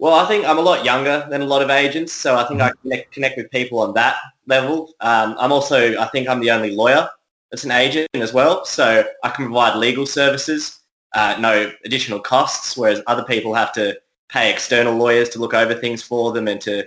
[0.00, 2.60] Well, I think I'm a lot younger than a lot of agents, so I think
[2.60, 4.94] I connect, connect with people on that level.
[5.00, 7.08] Um, I'm also, I think I'm the only lawyer
[7.50, 10.80] that's an agent as well, so I can provide legal services,
[11.14, 15.74] uh, no additional costs, whereas other people have to pay external lawyers to look over
[15.74, 16.84] things for them and to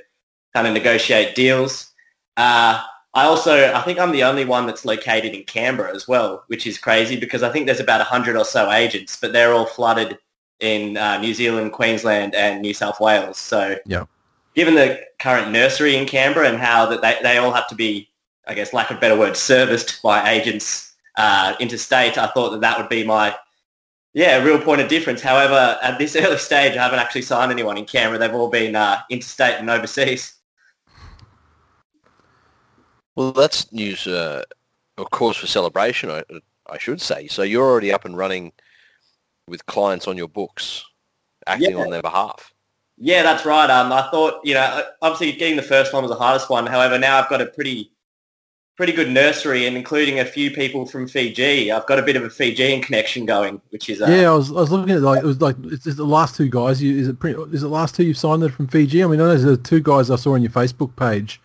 [0.53, 1.91] kind of negotiate deals.
[2.37, 2.81] Uh,
[3.13, 6.65] I also, I think I'm the only one that's located in Canberra as well, which
[6.65, 10.17] is crazy because I think there's about 100 or so agents, but they're all flooded
[10.61, 13.37] in uh, New Zealand, Queensland, and New South Wales.
[13.37, 14.05] So, Yeah.
[14.55, 18.09] given the current nursery in Canberra and how that they, they all have to be,
[18.47, 22.77] I guess, lack of better word, serviced by agents uh, interstate, I thought that that
[22.77, 23.35] would be my,
[24.13, 25.21] yeah, real point of difference.
[25.21, 28.19] However, at this early stage, I haven't actually signed anyone in Canberra.
[28.19, 30.35] They've all been uh, interstate and overseas.
[33.15, 34.43] Well, that's news, uh,
[34.97, 36.23] of course, for celebration, I,
[36.67, 37.27] I should say.
[37.27, 38.53] So you're already up and running
[39.51, 40.83] with clients on your books,
[41.45, 41.83] acting Yeah.
[41.83, 42.51] on their behalf.
[42.97, 43.69] Yeah, that's right.
[43.69, 46.65] Um, I thought, you know, obviously getting the first one was the hardest one.
[46.67, 47.91] However, now I've got a pretty,
[48.77, 51.71] pretty good nursery and including a few people from Fiji.
[51.71, 54.51] I've got a bit of a Fijian connection going, which is, uh, Yeah, I was,
[54.51, 56.81] I was looking at like it was like it's, it's the last two guys.
[56.81, 59.03] You, is it pretty, is it the last two you've signed that from Fiji?
[59.03, 61.41] I mean, I know there's the two guys I saw on your Facebook page.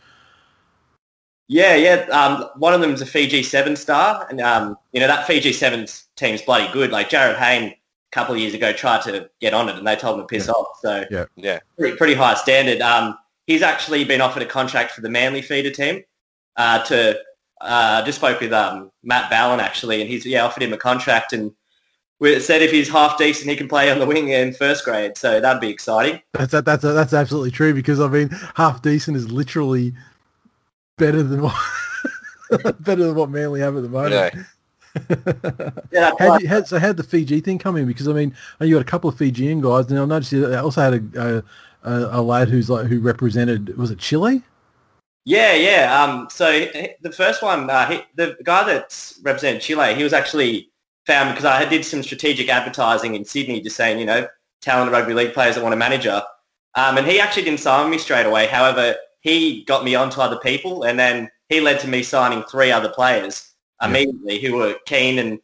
[1.49, 1.95] yeah, yeah.
[2.11, 5.53] Um, one of them is a Fiji seven star, and um, you know that Fiji
[5.53, 6.90] sevens team's bloody good.
[6.90, 7.76] Like Jarryd Hayne, a
[8.12, 10.49] couple of years ago, tried to get on it, and they told him to piss
[10.49, 10.66] off.
[10.81, 11.05] So
[11.37, 11.59] Yeah.
[11.79, 12.81] pretty, pretty high standard.
[12.81, 16.03] Um, he's actually been offered a contract for the Manly feeder team.
[16.57, 17.19] Uh, to
[17.61, 21.33] uh, just spoke with um, Matt Ballin actually, and he's yeah offered him a contract,
[21.35, 21.53] and
[22.19, 25.19] we said if he's half decent, he can play on the wing in first grade.
[25.19, 26.23] So that'd be exciting.
[26.33, 29.92] That's that, that's that's absolutely true because I mean, half decent is literally
[30.97, 31.55] better than what
[32.81, 34.14] better than what Manly have at the moment.
[34.14, 34.42] Yeah.
[35.93, 37.87] Yeah, you, how, so how the Fiji thing come in?
[37.87, 40.81] Because I mean, you got a couple of Fijian guys, and I noticed you also
[40.81, 41.45] had a,
[41.85, 44.43] a, a, a lad who's like who represented was it Chile?
[45.25, 46.03] Yeah, yeah.
[46.03, 46.47] Um, so
[47.01, 50.71] the first one, uh, he, the guy that represented Chile, he was actually
[51.07, 54.29] found because I did some strategic advertising in Sydney, just saying, you know,
[54.61, 56.23] talented rugby league players that want a manager.
[56.77, 58.47] Um, and he actually didn't sign me straight away.
[58.47, 62.71] However, he got me onto other people, and then he led to me signing three
[62.71, 63.89] other players Yeah.
[63.89, 65.19] immediately who were keen.
[65.19, 65.39] And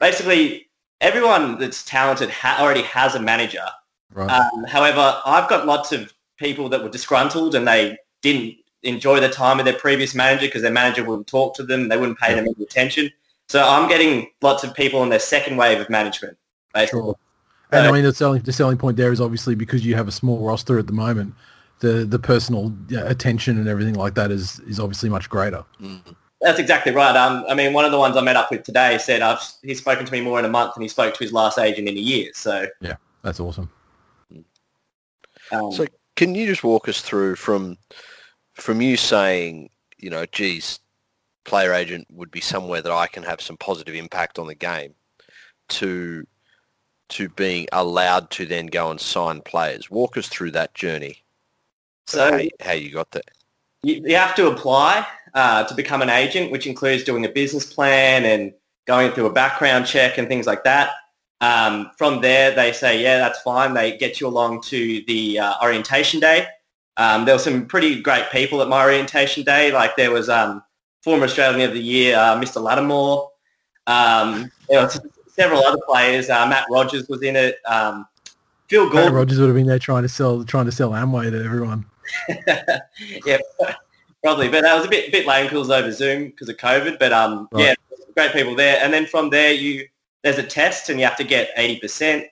[0.00, 0.68] basically,
[1.00, 3.64] everyone that's talented ha- already has a manager.
[4.12, 4.30] Right.
[4.30, 9.28] Um, however, I've got lots of people that were disgruntled and they didn't enjoy the
[9.28, 12.34] time with their previous manager because their manager wouldn't talk to them, they wouldn't pay
[12.34, 13.10] them any attention.
[13.48, 16.36] So I'm getting lots of people on their second wave of management,
[16.72, 17.00] basically.
[17.00, 17.16] Sure.
[17.72, 20.08] And Uh, I mean, the selling the selling point there is obviously because you have
[20.08, 21.34] a small roster at the moment,
[21.80, 25.64] the the personal attention and everything like that is is obviously much greater.
[25.80, 26.14] Mm.
[26.44, 27.16] That's exactly right.
[27.16, 29.78] Um, I mean, one of the ones I met up with today said I've, he's
[29.78, 31.96] spoken to me more in a month than he spoke to his last agent in
[31.96, 32.30] a year.
[32.34, 33.70] So, yeah, That's awesome.
[35.50, 37.78] um, So can you just walk us through from
[38.52, 40.80] from you saying, you know, geez,
[41.44, 44.94] player agent would be somewhere that I can have some positive impact on the game
[45.70, 46.26] to
[47.08, 49.90] to being allowed to then go and sign players.
[49.90, 51.24] Walk us through that journey.
[52.06, 53.22] so how, how you got there.
[53.82, 57.72] you, you have to apply uh, to become an agent, which includes doing a business
[57.72, 58.52] plan and
[58.86, 60.90] going through a background check and things like that.
[61.40, 63.74] Um, from there, they say, yeah, that's fine.
[63.74, 66.46] They get you along to the uh, orientation day.
[66.96, 69.72] Um, there were some pretty great people at my orientation day.
[69.72, 70.62] Like there was um,
[71.02, 72.62] former Australian of the Year, uh, Mr.
[72.62, 73.30] Lattimore.
[73.86, 74.90] Um, there were
[75.26, 76.30] several other players.
[76.30, 77.58] Uh, Matt Rogers was in it.
[77.66, 78.06] Um,
[78.68, 79.14] Phil Matt Gordon.
[79.14, 81.84] Rogers would have been there trying to sell trying to sell Amway to everyone.
[83.26, 83.38] yeah,
[84.24, 84.48] probably.
[84.48, 86.98] But that was a bit bit lame because it was over Zoom because of COVID.
[86.98, 87.66] But um, Right.
[87.66, 87.74] yeah,
[88.14, 88.78] great people there.
[88.82, 89.86] And then from there, you
[90.22, 92.24] there's a test and you have to get eighty percent.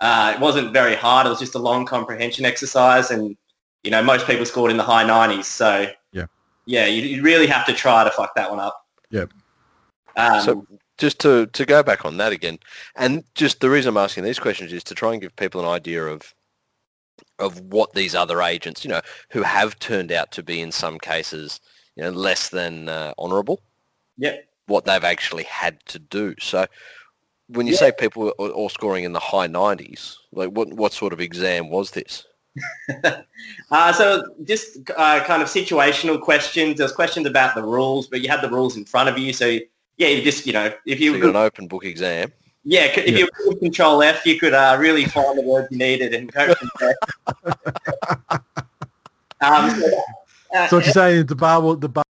[0.00, 1.26] Uh, it wasn't very hard.
[1.26, 3.36] It was just a long comprehension exercise, and
[3.84, 5.46] you know most people scored in the high nineties.
[5.46, 6.26] So Yeah.
[6.66, 8.86] yeah, you, you really have to try to fuck that one up.
[9.10, 9.26] Yeah.
[10.16, 10.66] Um, So
[10.98, 12.58] just to, to go back on that again,
[12.96, 15.66] and just the reason I'm asking these questions is to try and give people an
[15.66, 16.32] idea of
[17.38, 20.98] of what these other agents, you know, who have turned out to be in some
[20.98, 21.60] cases,
[21.96, 23.60] you know, less than uh, honourable,
[24.18, 24.48] Yep.
[24.66, 26.34] what they've actually had to do.
[26.40, 26.66] So
[27.48, 27.78] when you Yeah.
[27.80, 31.70] say people are all scoring in the high 90s, like what what sort of exam
[31.70, 32.26] was this?
[33.70, 36.76] Uh, so just uh, kind of situational questions.
[36.78, 39.32] There's questions about the rules, but you had the rules in front of you.
[39.32, 39.46] So
[39.96, 42.32] yeah, you just, you know, if So you you got an open book exam.
[42.64, 43.26] Yeah, if Yeah.
[43.46, 46.70] you Control F, you could uh, really find the words you needed and go from
[46.78, 46.94] there.
[49.40, 50.02] um, so,
[50.54, 52.04] uh, So what you're saying is the bar will- the bar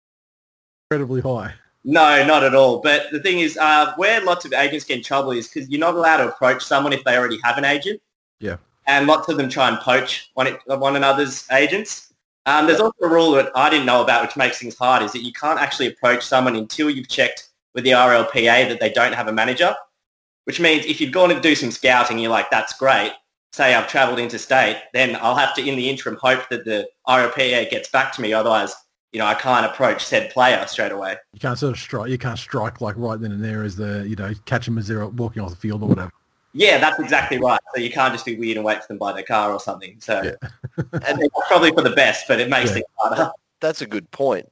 [0.89, 1.53] incredibly high.
[1.85, 2.79] no, not at all.
[2.79, 5.79] But the thing is, uh, where lots of agents get in trouble is because you're
[5.79, 8.01] not allowed to approach someone if they already have an agent.
[8.39, 8.57] Yeah.
[8.87, 12.13] And lots of them try and poach one, one another's agents.
[12.45, 15.11] Um, there's also a rule that I didn't know about, which makes things hard, is
[15.13, 19.13] that you can't actually approach someone until you've checked with the RLPA that they don't
[19.13, 19.73] have a manager.
[20.45, 23.13] Which means if you've gone to do some scouting, you're like, that's great.
[23.54, 27.69] Say I've travelled interstate, then I'll have to, in the interim, hope that the RLPA
[27.69, 28.32] gets back to me.
[28.34, 28.73] Otherwise,
[29.12, 31.17] you know, I can't approach said player straight away.
[31.34, 32.10] You can't sort of strike.
[32.10, 34.88] You can't strike like right then and there as the you know catch them as
[34.88, 36.12] they're walking off the field or whatever.
[36.54, 37.60] Yeah, that's exactly right.
[37.75, 39.97] So you can't just be weird and wait for them by their car or something.
[39.99, 40.49] So Yeah.
[41.06, 42.75] and it's probably for the best, but it makes Yeah.
[42.75, 43.32] things harder.
[43.60, 44.49] That's a good point.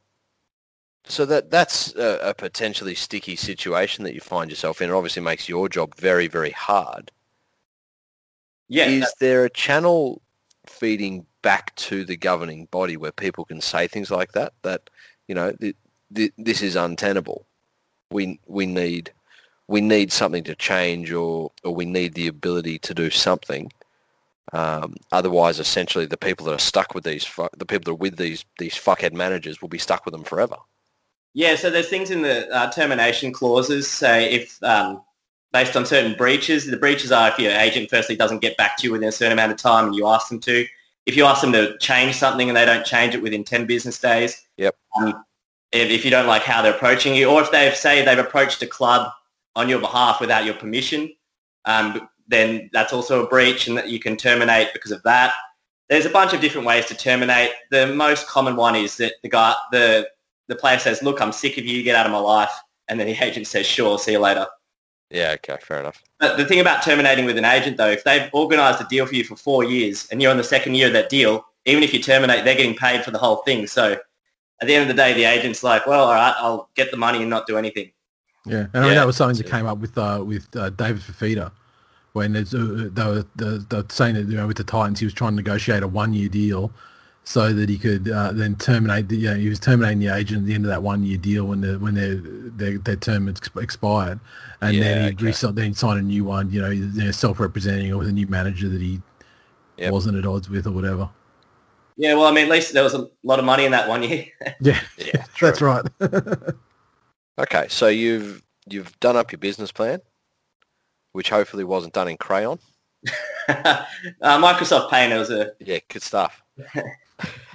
[1.09, 4.91] So that that's a, a potentially sticky situation that you find yourself in.
[4.91, 7.11] It obviously makes your job very, very hard.
[8.67, 10.21] Yeah, is there a channel
[10.67, 14.53] feeding back to the governing body where people can say things like that?
[14.61, 14.91] That
[15.27, 15.75] you know, th-
[16.13, 17.47] th- this is untenable.
[18.11, 19.11] We we need
[19.67, 23.71] we need something to change, or or we need the ability to do something.
[24.53, 28.03] Um, otherwise, essentially, the people that are stuck with these, fu- the people that are
[28.03, 30.57] with these these fuckhead managers, will be stuck with them forever.
[31.33, 33.87] Yeah, so there's things in the uh, termination clauses.
[33.87, 35.01] Say if um,
[35.51, 38.87] based on certain breaches, the breaches are if your agent firstly doesn't get back to
[38.87, 40.65] you within a certain amount of time and you ask them to.
[41.05, 43.99] If you ask them to change something and they don't change it within 10 business
[43.99, 44.45] days.
[44.57, 44.75] Yep.
[44.99, 45.25] Um,
[45.71, 48.61] if, if you don't like how they're approaching you, or if they've say they've approached
[48.61, 49.11] a club
[49.55, 51.11] on your behalf without your permission,
[51.65, 55.33] um, then that's also a breach and that you can terminate because of that.
[55.89, 57.51] There's a bunch of different ways to terminate.
[57.71, 60.07] The most common one is that the guy, the
[60.49, 62.51] the player says, look, I'm sick of you, get out of my life.
[62.89, 64.45] And then the agent says, sure, see you later.
[65.09, 66.03] Yeah, okay, fair enough.
[66.19, 69.15] But the thing about terminating with an agent, though, if they've organised a deal for
[69.15, 71.93] you for four years and you're on the second year of that deal, even if
[71.93, 73.65] you terminate, they're getting paid for the whole thing.
[73.65, 73.97] So
[74.61, 76.97] at the end of the day, the agent's like, well, all right, I'll get the
[76.97, 77.91] money and not do anything.
[78.45, 80.69] Yeah, and I mean Yeah, that was something that came up with uh, with uh,
[80.71, 81.51] David Fifita
[82.13, 85.05] when uh, they, were, they, they were saying that you know with the Titans he
[85.05, 86.71] was trying to negotiate a one year deal
[87.29, 90.39] so that he could uh, then terminate the you know, he was terminating the agent
[90.41, 93.27] at the end of that one year deal when the when their their, their term
[93.27, 94.19] had expired
[94.61, 95.47] and Yeah, then he okay.
[95.47, 98.11] re- then signed a new one you know, you know self representing or with a
[98.11, 98.99] new manager that he
[99.77, 99.93] Yep.
[99.93, 101.07] wasn't at odds with or whatever.
[101.97, 104.01] Yeah, well, I mean, at least there was a lot of money in that one
[104.01, 104.25] year.
[104.59, 105.85] Yeah, Yeah, that's right.
[107.37, 110.01] Okay, so you've you've done up your business plan,
[111.11, 112.57] which hopefully wasn't done in crayon.
[113.47, 113.85] uh,
[114.23, 116.41] Microsoft Paint, it was a, Yeah, good stuff.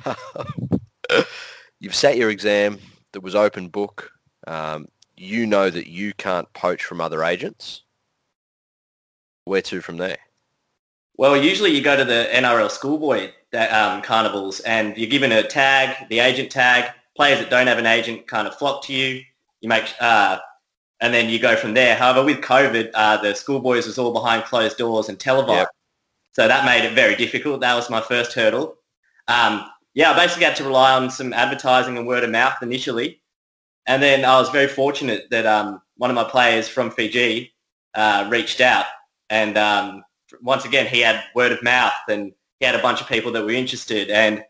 [1.81, 2.79] you've sat your exam
[3.12, 4.11] that was open book.
[4.47, 7.83] Um, you know that you can't poach from other agents.
[9.45, 10.19] Where to from there?
[11.17, 15.43] well, usually you go to the NRL schoolboy that, um, carnivals and you're given a
[15.43, 16.91] tag, the agent tag.
[17.17, 19.23] Players that don't have an agent kind of flock to you.
[19.61, 20.39] You make, uh,
[21.01, 21.95] and then you go from there.
[21.95, 25.59] However, with COVID, uh, the schoolboys was all behind closed doors and televised.
[25.59, 25.69] Yep.
[26.33, 27.61] So that made it very difficult.
[27.61, 28.77] That was my first hurdle.
[29.29, 29.64] Um,
[29.95, 33.22] yeah, I basically had to rely on some advertising and word of mouth initially.
[33.87, 37.55] And then I was very fortunate that um, one of my players from Fiji
[37.95, 38.87] uh, reached out.
[39.31, 40.05] And um,
[40.43, 43.45] once again, he had word of mouth and he had a bunch of people that
[43.45, 44.11] were interested.
[44.11, 44.43] And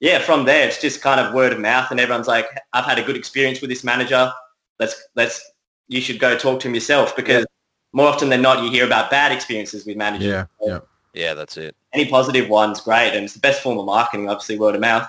[0.00, 1.90] yeah, from there, it's just kind of word of mouth.
[1.90, 4.32] And everyone's like, I've had a good experience with this manager.
[4.78, 5.52] Let's, let's,
[5.88, 7.46] you should go talk to him yourself because
[7.92, 10.78] more often than not, you hear about bad experiences with managers yeah, yeah.
[11.14, 11.76] Yeah, that's it.
[11.92, 15.06] Any positive one's great and it's the best form of marketing obviously word of mouth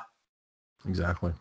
[0.88, 1.32] Exactly.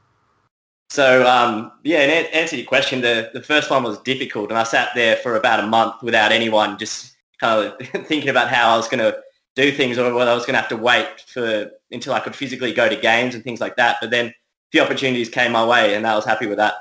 [0.90, 4.51] so um, yeah in an- answer to your question the, the first one was difficult
[4.51, 8.49] and i sat there for about a month without anyone just kind of thinking about
[8.49, 9.16] how i was going to
[9.57, 12.34] do things or whether i was going to have to wait for until i could
[12.36, 14.34] physically go to games and things like that but then a
[14.70, 16.74] few opportunities came my way and i was happy with that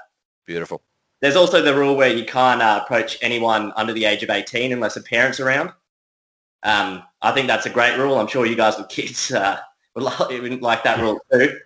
[0.45, 0.81] Beautiful.
[1.21, 4.71] there's also the rule where you can't uh, approach anyone under the age of 18
[4.73, 5.71] unless a parent's around.
[6.63, 8.19] Um, I think that's a great rule.
[8.19, 9.59] I'm sure you guys with kids uh,
[9.95, 10.03] would,
[10.41, 11.57] would like that rule too.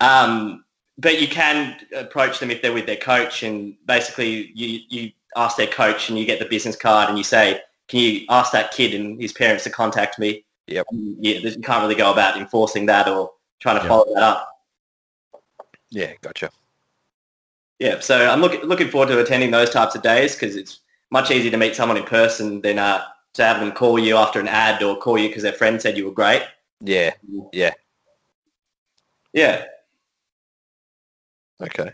[0.00, 0.64] Um,
[0.98, 5.56] but you can approach them if they're with their coach and basically you, you ask
[5.56, 8.72] their coach and you get the business card and you say, can you ask that
[8.72, 10.44] kid and his parents to contact me?
[10.66, 10.86] Yep.
[10.90, 13.30] And yeah, you can't really go about enforcing that or
[13.60, 13.88] trying to Yep.
[13.88, 14.48] follow that up.
[15.90, 16.50] Yeah, gotcha.
[17.78, 20.80] Yeah, so I'm looking looking forward to attending those types of days because it's
[21.10, 23.04] much easier to meet someone in person than uh,
[23.38, 25.96] to have them call you after an ad or call you because their friend said
[25.96, 26.42] you were great.
[26.80, 27.12] Yeah,
[27.52, 27.72] yeah.
[29.32, 29.64] Yeah.
[31.60, 31.90] Okay.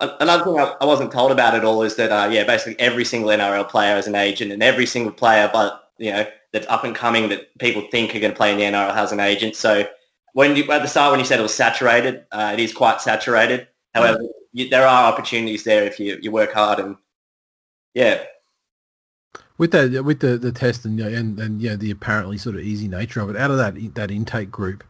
[0.00, 3.30] Another thing I, wasn't told about at all is that uh, yeah, basically every single
[3.30, 6.94] NRL player is an agent, and every single player, but you know that's up and
[6.94, 9.56] coming that people think are going to play in the NRL has an agent.
[9.56, 9.86] So
[10.34, 13.00] when you at the start when you said it was saturated, uh, it is quite
[13.00, 13.68] saturated.
[13.94, 14.20] However,
[14.52, 16.96] you, there are opportunities there if you, you work hard and
[17.94, 18.22] yeah,
[19.58, 22.88] With that, with the, the test and and and yeah, the apparently sort of easy
[22.88, 23.36] nature of it.
[23.36, 24.84] Out of that that intake group,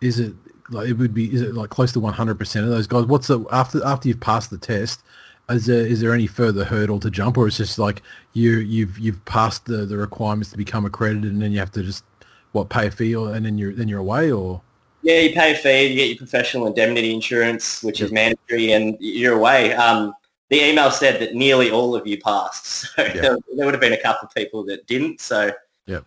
[0.00, 0.34] is it
[0.68, 1.32] like it would be?
[1.32, 3.06] Is it like close to one hundred percent of those guys?
[3.06, 5.00] What's the after after you've passed the test?
[5.48, 8.02] Is there is there any further hurdle to jump, or it's just like
[8.34, 11.82] you you've you've passed the, the requirements to become accredited, and then you have to
[11.82, 12.04] just
[12.52, 14.62] what pay a fee, or, and then you're then you're away, or
[15.02, 18.96] Yeah, you pay a fee, you get your professional indemnity insurance, which is mandatory, and
[19.00, 19.74] you're away.
[19.74, 20.14] Um,
[20.50, 23.12] the email said that nearly all of you passed, so Yeah.
[23.12, 25.20] there, there would have been a couple of people that didn't.
[25.20, 25.50] So,
[25.86, 26.04] Yep.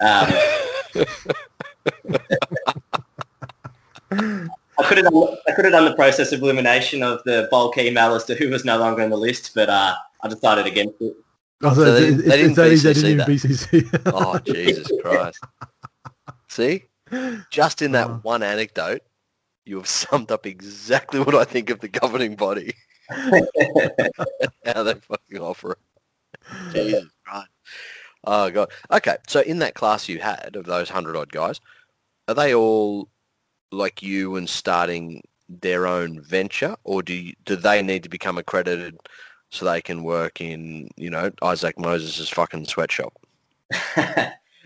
[0.00, 0.32] um,
[4.10, 7.78] I could have done, I could have done the process of elimination of the bulk
[7.78, 11.00] email as to who was no longer on the list, but uh, I decided against
[11.00, 11.14] it.
[11.62, 13.28] oh, So they- it's- they didn't it's- they BCC didn't that.
[13.28, 14.02] BCC.
[14.06, 15.38] Oh, Jesus Christ.
[16.48, 16.84] See?
[17.50, 18.20] Just in that Oh.
[18.22, 19.02] one anecdote,
[19.64, 22.74] you have summed up exactly what I think of the governing body.
[24.64, 25.78] How they fucking offer it.
[26.72, 27.48] Jesus Christ.
[28.24, 28.70] Oh, God.
[28.90, 31.60] Okay, so in that class you had of those 100 odd guys,
[32.28, 33.08] are they all
[33.70, 38.38] like you and starting their own venture or do you, do they need to become
[38.38, 38.96] accredited
[39.50, 43.12] so they can work in, you know, Isaac Moses' fucking sweatshop?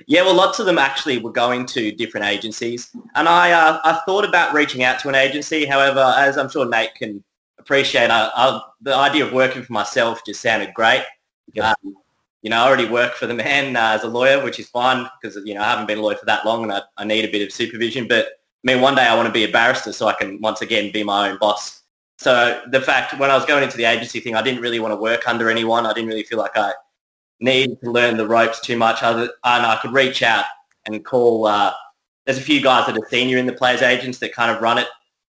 [0.06, 4.00] yeah, well, lots of them actually were going to different agencies, and I uh, I
[4.04, 5.64] thought about reaching out to an agency.
[5.64, 7.22] However, as I'm sure Nate can
[7.68, 11.04] appreciate, I, I, the idea of working for myself just sounded great.
[11.52, 11.74] Yeah.
[11.84, 11.96] Um,
[12.40, 15.06] you know, I already work for the man uh, as a lawyer, which is fine
[15.20, 17.26] because you know I haven't been a lawyer for that long, and I, I need
[17.26, 18.08] a bit of supervision.
[18.08, 20.62] But I mean, one day I want to be a barrister so I can once
[20.62, 21.82] again be my own boss
[22.16, 24.92] So the fact when I was going into the agency thing, I didn't really want
[24.92, 25.84] to work under anyone.
[25.84, 26.72] I didn't really feel like I
[27.40, 29.02] needed to learn the ropes too much.
[29.02, 30.46] Other and I could reach out
[30.86, 31.46] and call.
[31.46, 31.72] Uh,
[32.24, 34.78] there's a few guys that are senior in the players agents that kind of run
[34.78, 34.88] it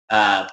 [0.10, 0.48] uh,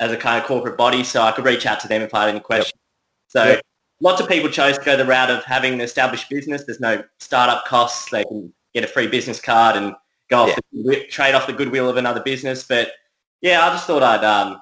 [0.00, 2.20] as a kind of corporate body, so I could reach out to them if I
[2.20, 2.72] had any questions.
[2.74, 2.82] Yep.
[3.28, 3.62] So yep.
[4.00, 6.64] lots of people chose to go the route of having an established business.
[6.64, 8.10] There's no startup costs.
[8.10, 9.94] They can get a free business card and
[10.28, 10.82] go off yeah.
[10.84, 12.64] the, trade off the goodwill of another business.
[12.64, 12.92] But
[13.40, 14.60] yeah, I just thought I'd um,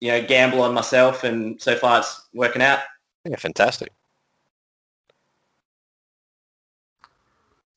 [0.00, 2.80] you know gamble on myself, and so far it's working out.
[3.24, 3.92] Yeah, fantastic.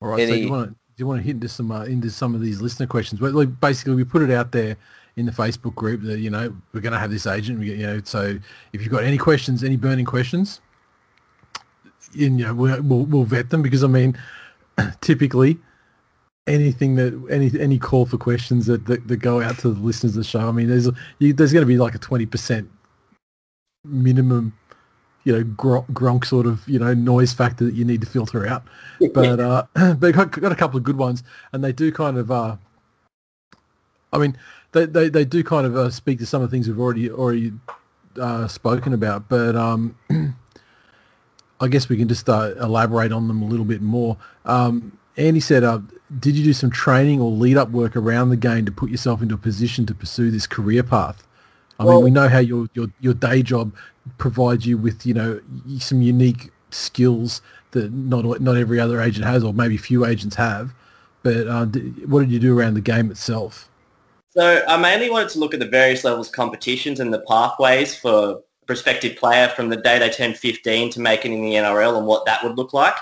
[0.02, 0.32] All right, Any...
[0.32, 2.42] so you want to, do you want to hit into some uh, into some of
[2.42, 3.22] these listener questions?
[3.22, 4.78] Well, basically, we put it out there
[5.22, 7.60] in the Facebook group that you know we're going to have this agent.
[7.60, 8.38] We you know, so
[8.74, 10.60] if you've got any questions, any burning questions,
[12.16, 14.18] in, you know, we'll, we'll, we'll vet them because I mean,
[15.02, 15.58] typically
[16.48, 20.14] anything that any any call for questions that, that, that go out to the listeners
[20.14, 20.48] of the show.
[20.48, 22.70] I mean, there's you, there's going to be like a twenty percent
[23.86, 24.58] minimum,
[25.24, 28.48] you know, gronk, gronk sort of you know noise factor that you need to filter
[28.48, 28.64] out.
[29.14, 29.66] But uh,
[29.96, 32.32] but got, got a couple of good ones, and they do kind of.
[32.32, 32.58] Uh,
[34.14, 34.38] I mean,
[34.72, 37.10] they, they, they do kind of uh, speak to some of the things we've already
[37.12, 37.54] already
[38.20, 39.96] uh, spoken about, but um,
[41.62, 44.18] I guess we can just uh, elaborate on them a little bit more.
[44.46, 45.80] Um, Andy said, uh,
[46.20, 49.22] did you do some training or lead up work around the game to put yourself
[49.22, 51.28] into a position to pursue this career path?
[51.80, 53.74] I well, mean, we know how your, your, your day job
[54.18, 55.42] provides you with, you know,
[55.80, 57.42] some unique skills
[57.72, 60.74] that not not every other agent has, or maybe few agents have.
[61.24, 61.66] But uh,
[62.06, 63.70] what did you do around the game itself?
[64.32, 67.96] So I mainly wanted to look at the various levels of competitions and the pathways
[67.96, 71.54] for a prospective player from the day they turn 15 to make it in the
[71.54, 72.96] NRL and what that would look like.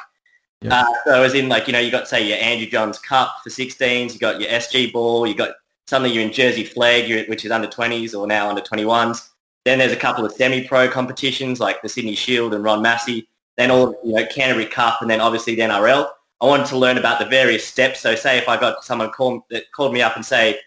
[0.62, 0.74] Yep.
[0.74, 3.52] Uh, so as in like, you know, you got say your Andrew Johns Cup for
[3.52, 5.52] 16s, you got your SG Ball, you got
[5.88, 9.30] suddenly you're in Jersey Flegg, which is under 20s or now under 21s.
[9.66, 13.28] Then there's a couple of semi-pro competitions like the Sydney Shield and Ron Massey.
[13.56, 16.10] Then all, you know, Canterbury Cup and then obviously the NRL.
[16.42, 18.00] I wanted to learn about the various steps.
[18.00, 20.60] So say if I got someone call, that called me up and say,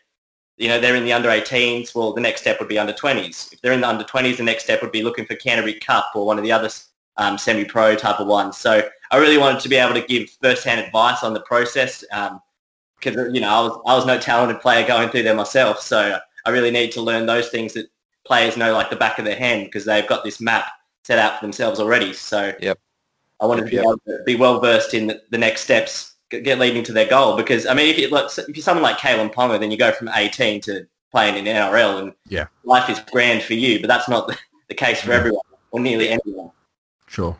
[0.57, 3.53] you know, they're in the under 18s, well, the next step would be under 20s.
[3.53, 6.11] If they're in the under 20s, the next step would be looking for Canterbury Cup
[6.14, 6.68] or one of the other
[7.16, 8.59] um, semi-pro type of ones.
[8.59, 13.16] So I really wanted to be able to give first-hand advice on the process because,
[13.16, 15.80] um, you know, I was, I was no talented player going through there myself.
[15.80, 17.86] So I really need to learn those things that
[18.24, 20.66] players know like the back of their hand because they've got this map
[21.05, 22.12] set out for themselves already.
[22.12, 22.78] So yep.
[23.40, 26.59] I wanted to be, able to be well versed in the, the next steps get
[26.59, 27.37] leading to their goal.
[27.37, 30.09] Because I mean, if, you, if you're someone like Kalyn Ponga, then you go from
[30.09, 33.80] 18 to playing in NRL, and yeah, life is grand for you.
[33.80, 35.18] But that's not the, the case for yeah.
[35.18, 36.51] everyone or nearly anyone.
[37.07, 37.37] Sure.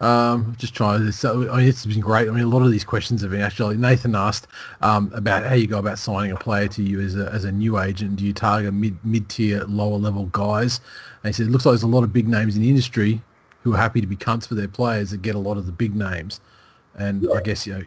[0.00, 1.12] Um, just trying to.
[1.12, 2.26] So, I mean, it's been great.
[2.26, 3.76] I mean, a lot of these questions have been actually.
[3.76, 4.46] Nathan asked
[4.80, 7.52] um, about how you go about signing a player to you as a, as a
[7.52, 8.16] new agent.
[8.16, 10.80] Do you target mid mid tier, lower level guys?
[11.22, 13.20] And he said it looks like there's a lot of big names in the industry
[13.62, 15.72] who are happy to be cunts for their players that get a lot of the
[15.72, 16.40] big names.
[16.96, 17.32] And yeah.
[17.32, 17.84] I guess you know.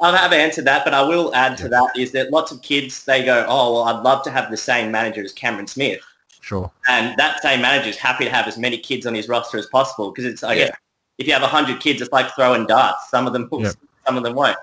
[0.00, 3.04] I have answered that, but I will add to that is that lots of kids
[3.04, 6.00] they go, oh well, I'd love to have the same manager as Cameron Smith.
[6.40, 6.70] Sure.
[6.88, 9.66] And that same manager is happy to have as many kids on his roster as
[9.66, 10.66] possible because it's I yeah.
[10.66, 10.76] guess
[11.18, 13.10] if you have hundred kids, it's like throwing darts.
[13.10, 13.74] Some of them will, yep.
[14.06, 14.56] some of them won't.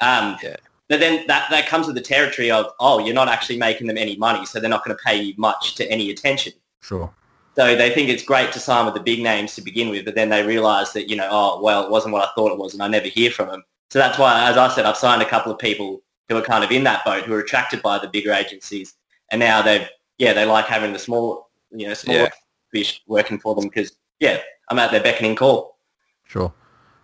[0.00, 0.56] Um, yeah.
[0.88, 3.98] But then that, that comes with the territory of, oh, you're not actually making them
[3.98, 6.54] any money, so they're not going to pay you much to any attention.
[6.80, 7.12] Sure.
[7.56, 10.14] So they think it's great to sign with the big names to begin with, but
[10.14, 12.72] then they realise that, you know, oh, well, it wasn't what I thought it was,
[12.72, 13.64] and I never hear from them.
[13.90, 16.62] So that's why, as I said, I've signed a couple of people who are kind
[16.62, 18.94] of in that boat, who are attracted by the bigger agencies,
[19.32, 19.88] and now they've,
[20.18, 22.28] yeah, they like having the small, you know, small yeah.
[22.72, 24.38] fish working for them because, yeah,
[24.68, 25.78] I'm at their beckoning call.
[26.24, 26.52] Sure.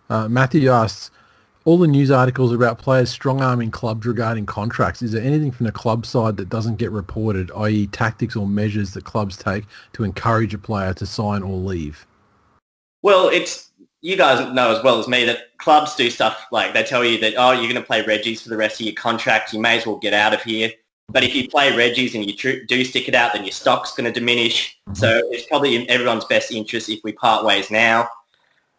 [0.09, 1.11] Uh, Matthew asks,
[1.65, 5.71] all the news articles about players strong-arming clubs regarding contracts, is there anything from the
[5.71, 7.87] club side that doesn't get reported, i.e.
[7.87, 12.05] tactics or measures that clubs take to encourage a player to sign or leave?
[13.01, 16.83] Well, it's you guys know as well as me that clubs do stuff like they
[16.83, 19.51] tell you that, oh, you're going to play Reggies for the rest of your contract,
[19.51, 20.71] you may as well get out of here.
[21.09, 24.11] But if you play Reggies and you do stick it out, then your stock's going
[24.11, 24.77] to diminish.
[24.87, 24.95] Mm-hmm.
[24.95, 28.07] So it's probably in everyone's best interest if we part ways now.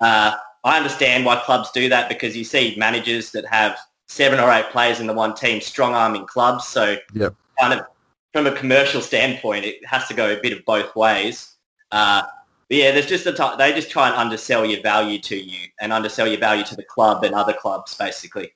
[0.00, 0.36] Uh,
[0.66, 4.68] I understand why clubs do that because you see managers that have seven or eight
[4.70, 6.66] players in the one team strong arming clubs.
[6.66, 7.36] So yep.
[7.60, 7.86] kind of
[8.32, 11.54] from a commercial standpoint, it has to go a bit of both ways.
[11.92, 12.24] Uh,
[12.68, 15.92] yeah, there's just a t- they just try and undersell your value to you and
[15.92, 18.50] undersell your value to the club and other clubs, basically.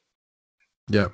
[0.89, 1.11] Yeah,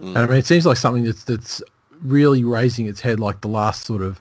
[0.00, 0.08] mm.
[0.08, 1.62] and I mean, it seems like something that's that's
[2.00, 4.18] really raising its head, like the last sort of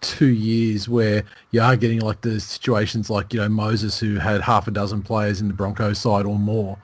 [0.00, 4.40] two years where you are getting like the situations like you know Moses who had
[4.40, 6.78] half a dozen players in the Broncos side or more,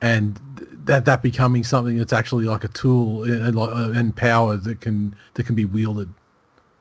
[0.00, 0.38] and
[0.84, 4.16] that that becoming something that's actually like a tool eh, eh, and, uh, eh, and
[4.16, 6.08] power that can that can be wielded.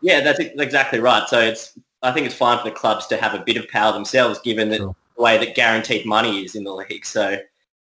[0.02, 1.28] Yeah, that's exactly right.
[1.28, 3.94] So it's I think it's fine for the clubs to have a bit of power
[3.94, 4.96] themselves, given that Sure.
[5.16, 7.06] the way that guaranteed money is in the league.
[7.06, 7.38] So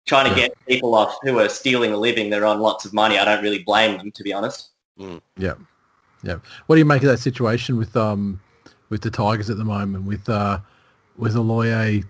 [0.05, 0.47] trying to Yeah.
[0.47, 3.17] get people off who are stealing a living, they're on lots of money.
[3.17, 4.69] I don't really blame them, to be honest.
[4.97, 5.17] Hmm.
[5.37, 5.55] Yeah,
[6.23, 6.37] yeah.
[6.65, 8.39] What do you make of that situation with um
[8.89, 10.59] with the Tigers at the moment with uh
[11.17, 12.05] with Aloiai?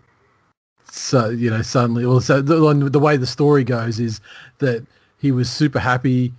[0.86, 4.22] So you know suddenly, well, so the, the way the story goes is
[4.60, 4.86] that
[5.18, 6.34] he was super happy,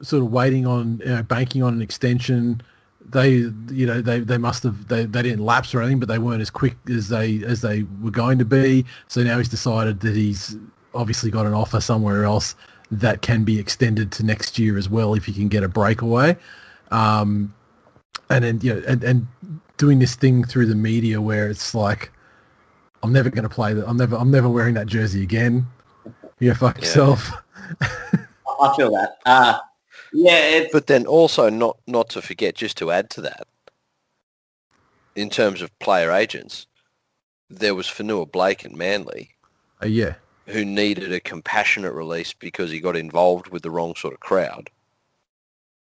[0.00, 2.62] sort of waiting on you know, banking on an extension.
[3.10, 6.18] They you know they they must have they, they didn't lapse or anything, but they
[6.18, 8.86] weren't as quick as they as they were going to be.
[9.08, 10.56] So now he's decided that he's
[10.94, 12.54] obviously got an offer somewhere else
[12.90, 16.36] that can be extended to next year as well if he can get a breakaway.
[16.90, 17.54] Um,
[18.30, 19.26] and then you know, and, and
[19.76, 22.12] doing this thing through the media where it's like,
[23.02, 23.88] I'm never going to play that.
[23.88, 25.66] I'm never I'm never wearing that jersey again.
[26.40, 26.84] You go fuck Yeah.
[26.84, 27.32] yourself.
[27.80, 28.26] I
[28.60, 29.16] I feel that.
[29.24, 29.58] Uh,
[30.12, 33.46] yeah, it's, But then also not not to forget, just to add to that,
[35.14, 36.66] in terms of player agents,
[37.50, 39.30] there was Fonua-Blake and Manly
[39.82, 40.14] Uh, yeah,
[40.46, 44.70] who needed a compassionate release because he got involved with the wrong sort of crowd.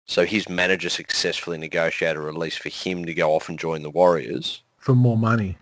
[0.07, 3.89] So his manager successfully negotiated a release for him to go off and join the
[3.89, 5.57] Warriors, for more money.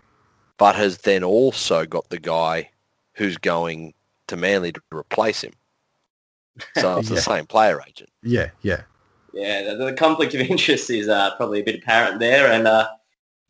[0.58, 2.70] but has then also got the guy
[3.14, 3.94] who's going
[4.28, 5.54] to Manly to replace him.
[6.78, 7.16] So it's Yeah.
[7.16, 8.10] the same player agent.
[8.22, 8.82] Yeah, yeah,
[9.34, 12.52] yeah, the, the conflict of interest is uh, probably a bit apparent there.
[12.52, 12.90] And uh,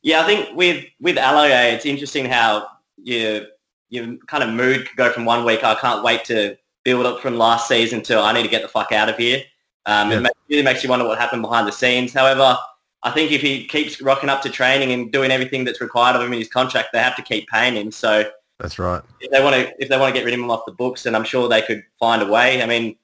[0.03, 2.67] yeah, I think with with Aloiai, it's interesting how
[2.97, 3.47] you
[3.89, 7.19] your kind of mood could go from one week, I can't wait to build up
[7.21, 9.43] from last season to I need to get the fuck out of here.
[9.85, 10.17] Um, Yeah.
[10.17, 12.13] It ma- really makes you wonder what happened behind the scenes.
[12.13, 12.57] However,
[13.03, 16.21] I think if he keeps rocking up to training and doing everything that's required of
[16.21, 17.91] him in his contract, they have to keep paying him.
[17.91, 18.29] So
[18.59, 19.01] that's right.
[19.19, 21.03] if they want to if they want to get rid of him off the books,
[21.03, 22.63] then I'm sure they could find a way.
[22.63, 22.95] I mean,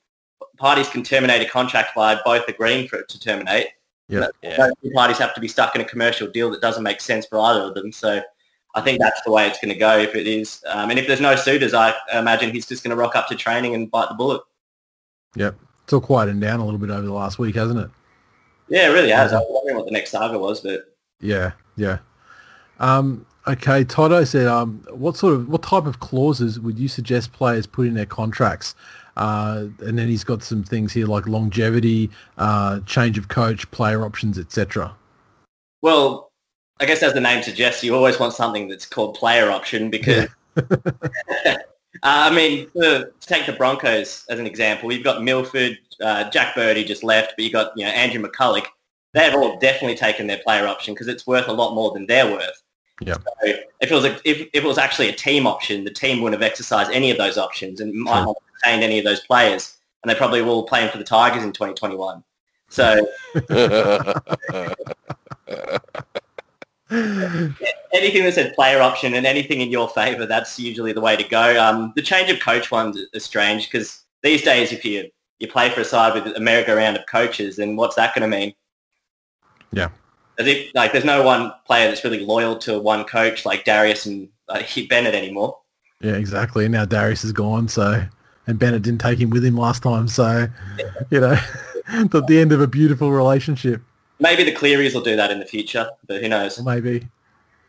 [0.57, 3.67] parties can terminate a contract by both agreeing for it to terminate.
[4.07, 4.27] Yeah.
[4.41, 4.69] Yeah.
[4.93, 7.61] Parties have to be stuck in a commercial deal that doesn't make sense for either
[7.61, 7.91] of them.
[7.91, 8.21] So
[8.75, 10.63] I think that's the way it's going to go if it is.
[10.67, 13.35] Um, and if there's no suitors, I imagine he's just going to rock up to
[13.35, 14.41] training and bite the bullet.
[15.35, 15.59] Yep.
[15.89, 17.89] It's all quieted down a little bit over the last week, hasn't it?
[18.67, 19.33] Yeah, it really has.
[19.33, 21.97] I was wondering what the next saga was, but Yeah, yeah.
[22.79, 27.33] Um, okay, Toto said, um, what sort of, what type of clauses would you suggest
[27.33, 28.75] players put in their contracts?
[29.17, 34.05] Uh, and then he's got some things here like longevity, uh, change of coach, player
[34.05, 34.95] options, etc.
[35.81, 36.31] well,
[36.79, 40.27] I guess as the name suggests, you always want something that's called player option because
[40.55, 40.61] Uh,
[42.03, 46.55] I mean, to, to take the Broncos as an example, you've got Milford, uh, Jack
[46.55, 48.65] Birdie just left, but you've got you know Andrew McCullough.
[49.13, 52.31] They've all definitely taken their player option because it's worth a lot more than they're
[52.31, 52.61] worth.
[53.01, 53.23] Yep.
[53.23, 56.21] So if it was a, if, if it was actually a team option, the team
[56.21, 59.21] wouldn't have exercised any of those options and might not have retained any of those
[59.21, 62.23] players, and they probably will playing for the Tigers in 2021.
[62.69, 63.07] So
[67.93, 71.23] anything that said player option and anything in your favour, that's usually the way to
[71.23, 71.61] go.
[71.63, 75.09] Um, the change of coach ones are strange because these days, if you
[75.39, 78.37] you play for a side with a merry-go-round of coaches, then what's that going to
[78.37, 78.53] mean?
[79.71, 79.89] Yeah.
[80.37, 84.05] As if like there's no one player that's really loyal to one coach like Darius
[84.05, 85.57] and uh, Bennett anymore.
[86.01, 86.65] yeah, exactly.
[86.65, 88.03] And now Darius is gone, so
[88.47, 90.47] and Bennett didn't take him with him last time, so
[91.11, 91.37] you know,
[91.87, 93.81] at the end of a beautiful relationship,
[94.19, 96.59] Maybe the Clearys will do that in the future, but who knows?
[96.59, 97.07] or maybe,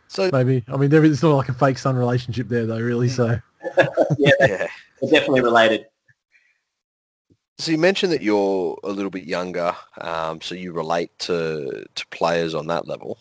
[0.09, 0.65] so maybe.
[0.69, 3.09] I mean, there is it's not like a fake son relationship there, though, really.
[3.09, 3.39] So
[4.19, 4.67] yeah, yeah.
[5.01, 5.87] definitely related.
[7.59, 12.07] So you mentioned that you're a little bit younger, um, so you relate to to
[12.09, 13.19] players on that level.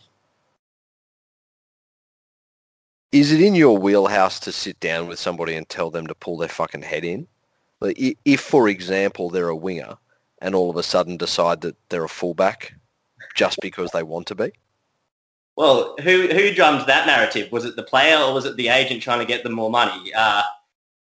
[3.11, 6.37] Is it in your wheelhouse to sit down with somebody and tell them to pull
[6.37, 7.27] their fucking head in?
[7.81, 9.97] Like, if, for example, they're a winger
[10.41, 12.75] and all of a sudden decide that they're a fullback
[13.39, 14.51] just because they want to be?
[15.55, 17.51] Well, who who drummed that narrative?
[17.53, 20.11] Was it the player or was it the agent trying to get them more money?
[20.13, 20.43] Uh,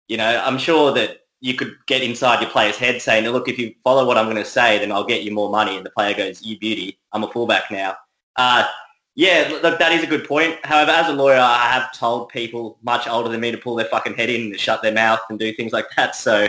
[0.08, 3.58] you know, I'm sure that you could get inside your player's head saying, look, if
[3.58, 5.76] you follow what I'm going to say, then I'll get you more money.
[5.76, 7.96] And the player goes, you beauty, I'm a fullback now.
[8.36, 8.66] Uh,
[9.14, 10.58] yeah, look, that is a good point.
[10.64, 13.86] However, as a lawyer, I have told people much older than me to pull their
[13.86, 16.16] fucking head in and shut their mouth and do things like that.
[16.16, 16.48] So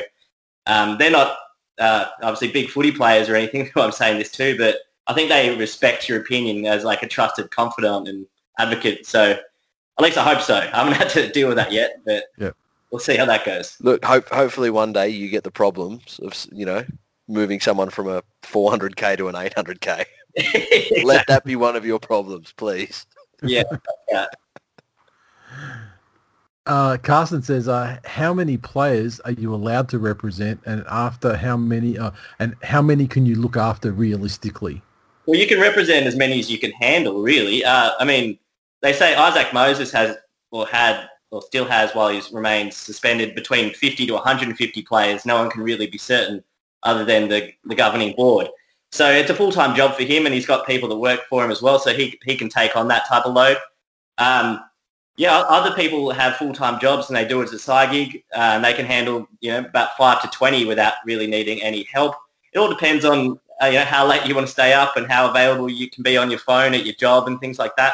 [0.65, 1.37] um, they're not
[1.77, 5.29] uh, obviously big footy players or anything who I'm saying this to, but I think
[5.29, 8.25] they respect your opinion as like a trusted confidant and
[8.57, 9.05] advocate.
[9.05, 10.55] So at least I hope so.
[10.55, 12.55] I haven't had to deal with that yet, but Yep.
[12.91, 13.77] we'll see how that goes.
[13.81, 16.85] Look, hope, hopefully one day you get the problems of, you know,
[17.27, 20.05] moving someone from a 400k to an 800k.
[21.03, 23.05] Let that be one of your problems, please.
[23.43, 23.63] yeah.
[26.67, 31.55] Uh, Carson says, uh, "How many players are you allowed to represent, and after how
[31.55, 31.95] many?
[31.95, 34.81] Uh, and how many can you look after realistically?"
[35.27, 37.63] Well, you can represent as many as you can handle, really.
[37.63, 38.37] Uh, I mean,
[38.81, 40.17] they say Isaac Moses has
[40.51, 45.25] or had or still has while he's remained suspended between 50 to 150 players.
[45.25, 46.43] No one can really be certain
[46.83, 48.47] other than the, the governing board.
[48.91, 51.51] So it's a full-time job for him and he's got people that work for him
[51.51, 51.79] as well.
[51.79, 53.57] So he, he can take on that type of load.
[54.17, 54.61] Um,
[55.17, 58.53] yeah, other people have full-time jobs and they do it as a side gig uh,
[58.53, 62.15] and they can handle, you know, about five to 20 without really needing any help.
[62.53, 65.07] It all depends on, uh, you know, how late you want to stay up and
[65.07, 67.93] how available you can be on your phone at your job and things like that.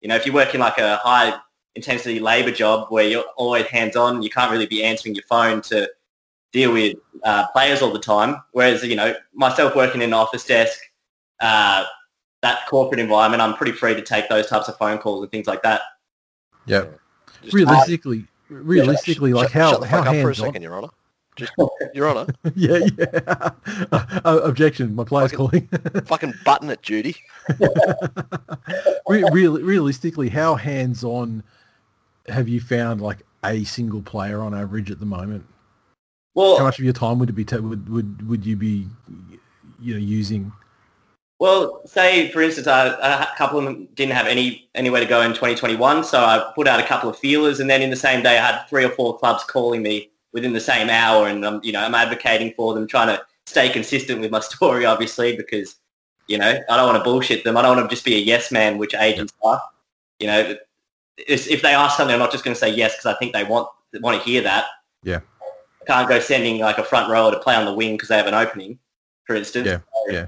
[0.00, 1.38] You know, if you work in like a high
[1.74, 5.88] intensity labour job where you're always hands-on, you can't really be answering your phone to
[6.52, 8.42] deal with uh, players all the time.
[8.52, 10.78] Whereas, you know, myself working in an office desk,
[11.40, 11.84] uh,
[12.42, 15.46] that corporate environment, I'm pretty free to take those types of phone calls and things
[15.46, 15.82] like that.
[16.66, 16.86] Yeah.
[17.42, 20.46] Just- Realistically, realistically, like shut, how shut the how fuck up for a hands on?
[20.46, 20.88] second, Your Honour.
[21.40, 21.52] Just,
[21.94, 23.50] Your Honour, yeah, yeah.
[24.22, 24.94] Uh, objection.
[24.94, 25.66] My player's calling.
[26.04, 27.16] fucking button it, Judy.
[29.08, 31.42] Re- real, realistically, how hands on
[32.28, 35.44] have you found like a single player on average at the moment?
[36.34, 37.44] Well, How much of your time would it be?
[37.44, 38.86] ta would would would you be,
[39.80, 40.52] you know, using?
[41.38, 45.22] Well, say for instance, I, a couple of them didn't have any anywhere to go
[45.22, 48.22] in 2021, so I put out a couple of feelers, and then in the same
[48.22, 51.60] day, I had three or four clubs calling me within the same hour, and I'm
[51.62, 55.76] you know I'm advocating for them, trying to stay consistent with my story, obviously, because
[56.28, 57.56] you know I don't want to bullshit them.
[57.56, 59.60] I don't want to just be a yes man, which agents are.
[60.18, 60.54] You know,
[61.16, 63.44] if they ask something, I'm not just going to say yes because I think they
[63.44, 63.68] want
[64.00, 64.66] want to hear that.
[65.02, 65.20] Yeah.
[65.82, 68.16] I can't go sending like a front rower to play on the wing because they
[68.16, 68.78] have an opening,
[69.24, 69.66] for instance.
[69.66, 70.26] Yeah, So, yeah.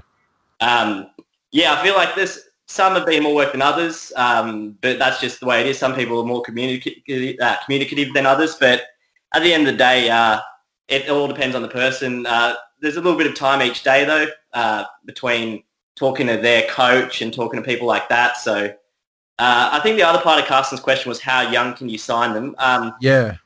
[0.61, 1.11] Um,
[1.51, 2.49] yeah, I feel like this.
[2.65, 5.77] Some have been more work than others, um, but that's just the way it is.
[5.77, 8.83] Some people are more communicative, uh, communicative than others, but
[9.33, 10.39] at the end of the day, uh,
[10.87, 12.25] it all depends on the person.
[12.25, 15.63] Uh, there's a little bit of time each day though uh, between
[15.95, 18.37] talking to their coach and talking to people like that.
[18.37, 18.65] So
[19.39, 22.33] uh, I think the other part of Carsten's question was how young can you sign
[22.33, 22.55] them?
[22.59, 23.37] Um, Yeah,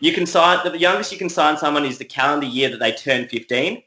[0.00, 2.92] you can sign the youngest you can sign someone is the calendar year that they
[2.92, 3.82] turn 15.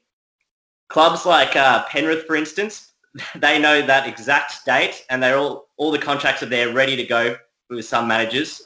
[0.88, 2.93] Clubs like uh, Penrith, for instance,
[3.36, 7.03] they know that exact date, and they're all all the contracts are there ready to
[7.03, 7.36] go
[7.70, 8.62] with some managers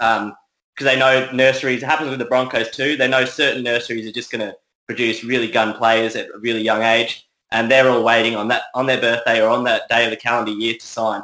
[0.73, 1.83] because they know nurseries.
[1.83, 2.97] It happens with the Broncos too.
[2.97, 4.55] They know certain nurseries are just going to
[4.87, 8.63] produce really gun players at a really young age, and they're all waiting on that
[8.73, 11.21] on their birthday or on that day of the calendar year to sign.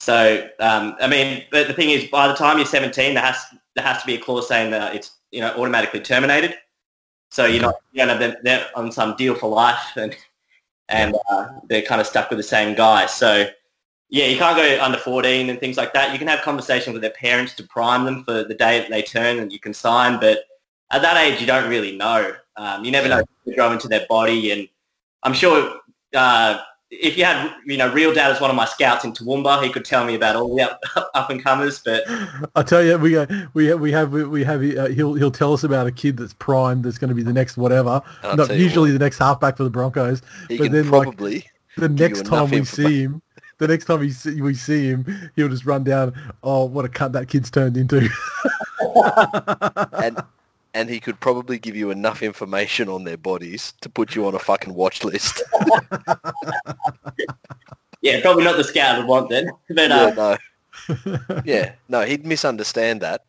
[0.00, 3.36] So, um, I mean, but the thing is, by the time you're 17, there has
[3.76, 6.54] there has to be a clause saying that it's you know automatically terminated.
[7.30, 10.14] So you're not you have they're on some deal for life, and
[10.88, 13.06] and uh, they're kind of stuck with the same guy.
[13.06, 13.46] So
[14.12, 16.12] yeah, you can't go under 14 and things like that.
[16.12, 19.00] You can have conversations with their parents to prime them for the day that they
[19.00, 20.20] turn, and you can sign.
[20.20, 20.40] But
[20.90, 22.34] at that age, you don't really know.
[22.58, 24.68] Um, you never know to grow into their body, and
[25.22, 25.80] I'm sure
[26.14, 26.58] uh,
[26.90, 29.72] if you had, you know, Real Dad is one of my scouts in Toowoomba, he
[29.72, 30.80] could tell me about all the up,
[31.14, 31.80] up and comers.
[31.82, 32.04] But
[32.54, 35.54] I'll tell you, we uh, we have, we have we have uh, he'll he'll tell
[35.54, 38.02] us about a kid that's primed that's going to be the next whatever.
[38.22, 40.20] Not tell you usually the next halfback for the Broncos.
[40.48, 41.46] He But can then, like, probably
[41.78, 43.22] The next time we see him,
[43.62, 46.12] the next time we see, we see him, he'll just run down.
[46.42, 48.08] Oh, what a cut that kid's turned into.
[49.92, 50.20] and
[50.74, 54.34] and he could probably give you enough information on their bodies to put you on
[54.34, 55.42] a fucking watch list.
[58.00, 59.52] yeah, probably not the scout I would want then.
[59.68, 60.36] But yeah, uh,
[61.06, 61.42] no.
[61.44, 63.26] yeah, no, he'd misunderstand that,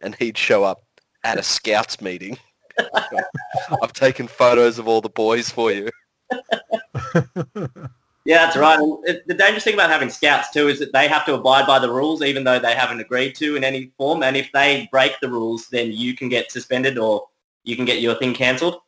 [0.00, 0.84] and he'd show up
[1.24, 2.38] at a scouts meeting.
[3.82, 5.90] I've taken photos of all the boys for you.
[8.24, 8.78] yeah, that's right.
[9.04, 11.78] It- the dangerous thing about having scouts too is that they have to abide by
[11.78, 14.22] the rules, even though they haven't agreed to in any form.
[14.22, 17.26] And if they break the rules, then you can get suspended or
[17.64, 18.80] you can get your thing cancelled.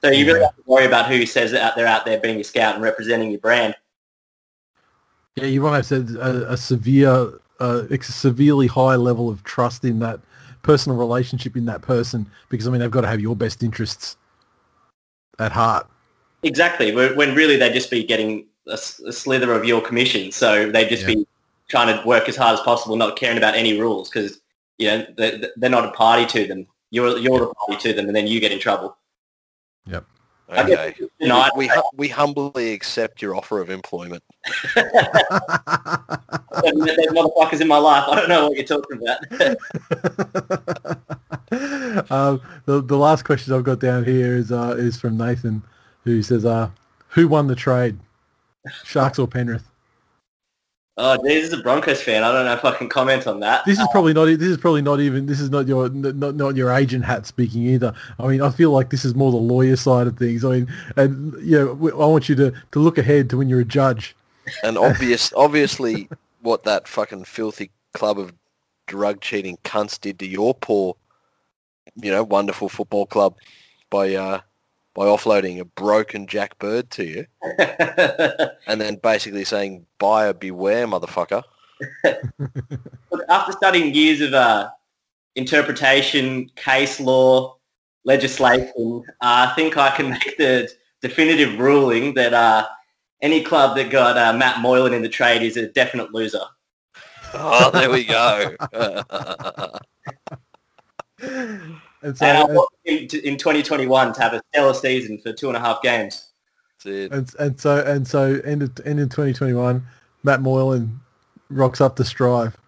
[0.00, 2.44] So you really have to worry about who says that they're out there being a
[2.44, 3.76] scout and representing your brand.
[5.36, 10.00] Yeah, you want to have a, a severe, uh, severely high level of trust in
[10.00, 10.20] that
[10.62, 14.16] personal relationship in that person because I mean they've got to have your best interests
[15.38, 15.88] at heart.
[16.42, 16.94] Exactly.
[16.94, 20.30] When when really they'd just be getting a, slither of your commission.
[20.32, 21.14] So they'd just Yeah.
[21.14, 21.26] be
[21.68, 24.40] trying to work as hard as possible, not caring about any rules because,
[24.78, 26.66] you know, they, they're not a party to them.
[26.90, 28.96] You're, you're the party to them and then you get in trouble.
[29.86, 30.04] Yep.
[30.50, 30.94] guess Okay.
[30.98, 31.50] it's denied.
[31.56, 34.22] We, we humbly accept your offer of employment.
[36.62, 36.74] There's
[37.08, 38.04] motherfuckers in my life.
[38.08, 39.18] I don't know what you're talking about.
[42.10, 45.62] um, the the last question I've got down here is uh, is from Nathan,
[46.04, 46.70] who says, uh,
[47.10, 47.98] "Who won the trade,
[48.84, 49.68] Sharks or Penrith?"
[50.98, 52.22] Oh, this is a Broncos fan.
[52.22, 53.64] I don't know if I can comment on that.
[53.64, 54.28] This is probably not.
[54.28, 55.24] e- This is probably not even.
[55.24, 57.94] This is not your not, not your agent hat speaking either.
[58.20, 60.44] I mean, I feel like this is more the lawyer side of things.
[60.44, 63.64] I mean, and yeah, I want you to to look ahead to when you're a
[63.64, 64.14] judge.
[64.62, 66.10] And obvious, obviously,
[66.42, 68.34] what that fucking filthy club of
[68.86, 70.94] drug cheating cunts did to your poor,
[71.96, 73.34] you know, wonderful football club
[73.88, 74.40] by uh,
[74.94, 77.26] by offloading a broken Jack Bird to you,
[78.66, 81.42] and then basically saying, "Buyer beware, motherfucker."
[82.04, 84.70] Look, after studying years of uh,
[85.34, 87.56] interpretation, case law,
[88.04, 90.70] legislation, uh, I think I can make the
[91.00, 92.66] definitive ruling that uh,
[93.20, 96.44] any club that got uh, Matt Moylan in the trade is a definite loser.
[97.34, 98.56] Oh, there we go.
[102.02, 105.32] And so, And I want him to, in 2021 to have a stellar season for
[105.32, 106.32] two and a half games.
[106.84, 107.12] That's it.
[107.12, 109.86] and, and so and so end of end of 2021,
[110.24, 111.00] Matt Moylan
[111.48, 112.56] rocks up the strive.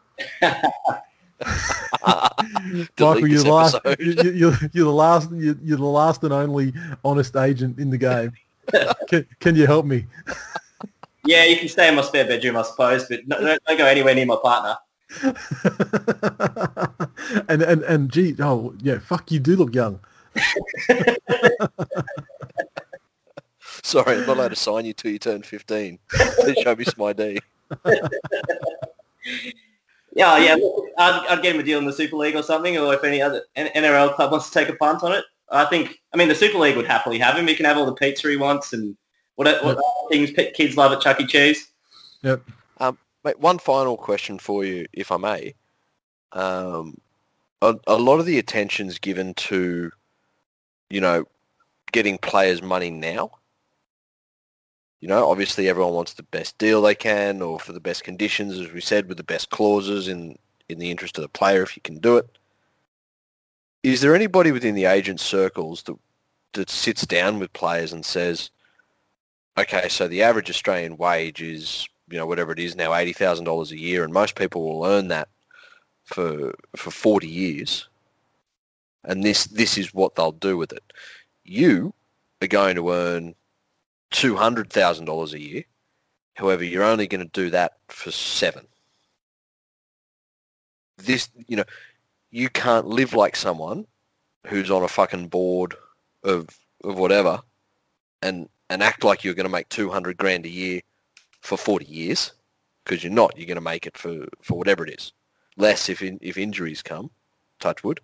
[2.97, 3.77] Delete Michael, you're the last.
[3.99, 5.31] You, you, you're, you're the last.
[5.33, 6.73] You're, you're the last and only
[7.05, 8.33] honest agent in the game.
[9.09, 10.07] can, can you help me?
[11.27, 13.87] Yeah, you can stay in my spare bedroom, I suppose, but no, don't, don't go
[13.87, 14.77] anywhere near my partner.
[17.49, 20.01] and and and gee, oh yeah, fuck, you do look young.
[23.83, 25.99] Sorry, I'm not allowed to sign you till you turn 15.
[26.09, 27.39] Please show me some ID.
[30.15, 30.57] Yeah, yeah.
[30.97, 33.21] I'd, I'd get him a deal in the Super League or something, or if any
[33.21, 35.25] other NRL club wants to take a punt on it.
[35.51, 37.47] I think, I mean, the Super League would happily have him.
[37.47, 38.97] He can have all the pizza he wants and
[39.35, 41.27] what, what other things kids love at Chuck E.
[41.27, 41.69] Cheese.
[42.23, 42.43] Yep.
[42.79, 45.55] Um, Mate, one final question for you, if I may.
[46.33, 46.99] Um,
[47.63, 49.91] a, a lot of the attention's given to,
[50.91, 51.25] you know,
[51.93, 53.31] getting players money now.
[55.01, 58.59] You know, obviously everyone wants the best deal they can or for the best conditions,
[58.59, 61.77] as we said, with the best clauses in, in the interest of the player if
[61.77, 62.27] you can do it.
[63.83, 65.97] Is there anybody within the agent circles that,
[66.55, 68.51] that sits down with players and says,
[69.59, 73.45] okay, so the average Australian wage is you know, whatever it is now, eighty thousand
[73.45, 75.29] dollars a year, and most people will earn that
[76.05, 77.89] for for forty years.
[79.05, 80.93] And this this is what they'll do with it.
[81.45, 81.95] You
[82.43, 83.35] are going to earn
[84.11, 85.65] two hundred thousand dollars a year.
[86.35, 88.67] However, you're only going to do that for seven.
[90.97, 91.65] This, you know,
[92.31, 93.87] you can't live like someone
[94.47, 95.75] who's on a fucking board
[96.23, 96.49] of
[96.83, 97.41] of whatever,
[98.21, 100.81] and and act like you're going to make two hundred grand a year
[101.45, 102.33] for 40 years
[102.85, 103.37] because you're not.
[103.37, 105.13] You're going to make it for, for whatever it is.
[105.57, 107.11] Less if in, if injuries come,
[107.61, 108.01] touch wood.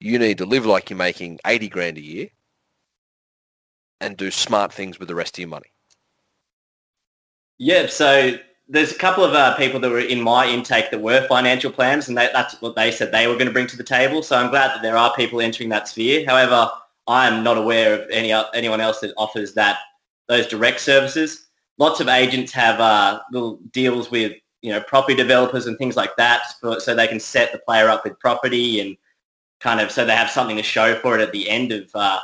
[0.00, 2.28] You need to live like you're making 80 grand a year
[4.00, 5.70] and do smart things with the rest of your money.
[7.58, 8.36] Yeah, so
[8.68, 12.08] there's a couple of uh, people that were in my intake that were financial plans,
[12.08, 14.22] and they, that's what they said they were going to bring to the table.
[14.22, 16.26] So I'm glad that there are people entering that sphere.
[16.26, 16.68] However,
[17.06, 19.78] I am not aware of any anyone else that offers that
[20.26, 21.44] those direct services.
[21.78, 26.16] Lots of agents have uh, little deals with you know property developers and things like
[26.16, 28.96] that, for, so they can set the player up with property and
[29.60, 32.20] kind of so they have something to show for it at the end of uh,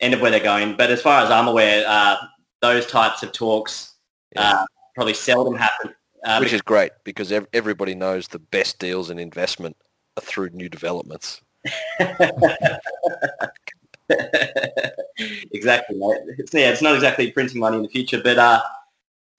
[0.00, 0.76] end of where they're going.
[0.76, 2.16] But as far as I'm aware, uh,
[2.62, 3.94] those types of talks
[4.36, 5.94] uh, probably seldom happen.
[6.24, 9.76] Uh, Which is great because ev- everybody knows the best deals in investment
[10.16, 11.40] are through new developments.
[15.52, 15.96] exactly.
[15.96, 16.18] Mate.
[16.38, 18.60] It's, yeah, it's not exactly printing money in the future, but uh,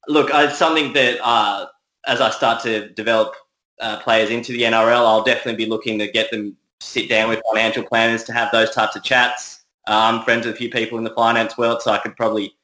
[0.07, 1.67] look, uh, it's something that uh,
[2.05, 3.35] as I start to develop
[3.79, 7.41] uh, players into the NRL, I'll definitely be looking to get them sit down with
[7.51, 9.65] financial planners to have those types of chats.
[9.87, 12.55] Uh, I'm friends with a few people in the finance world, so I could probably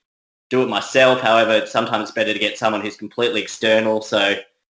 [0.49, 1.21] do it myself.
[1.21, 4.35] However, sometimes it's better to get someone who's completely external, so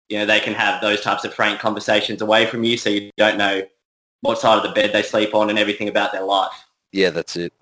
[0.10, 3.12] you know they can have those types of frank conversations away from you, so you
[3.18, 3.64] don't know
[4.22, 6.54] what side of the bed they sleep on and everything about their life.
[6.92, 7.54] Yeah, that's it.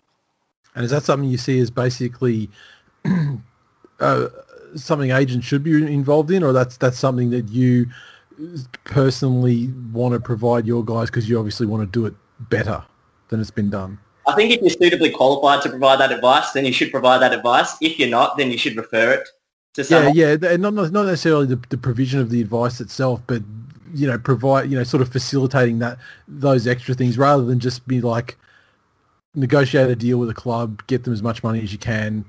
[0.76, 2.50] And is that something you see as basically
[4.00, 4.28] uh,
[4.76, 7.88] something agents should be involved in, or that's that's something that you
[8.84, 12.14] personally want to provide your guys because you obviously want to do it
[12.50, 12.84] better
[13.30, 13.98] than it's been done?
[14.28, 17.34] I think if you're suitably qualified to provide that advice, then you should provide that
[17.34, 17.76] advice.
[17.82, 19.28] If you're not, then you should refer it
[19.76, 20.16] to Yeah, someone.
[20.16, 23.44] yeah, not not not necessarily the, the provision of the advice itself, but
[23.94, 25.98] you know, provide you know, sort of facilitating that
[26.28, 28.38] those extra things rather than just be like
[29.36, 32.26] negotiate a deal with a club, get them as much money as you can,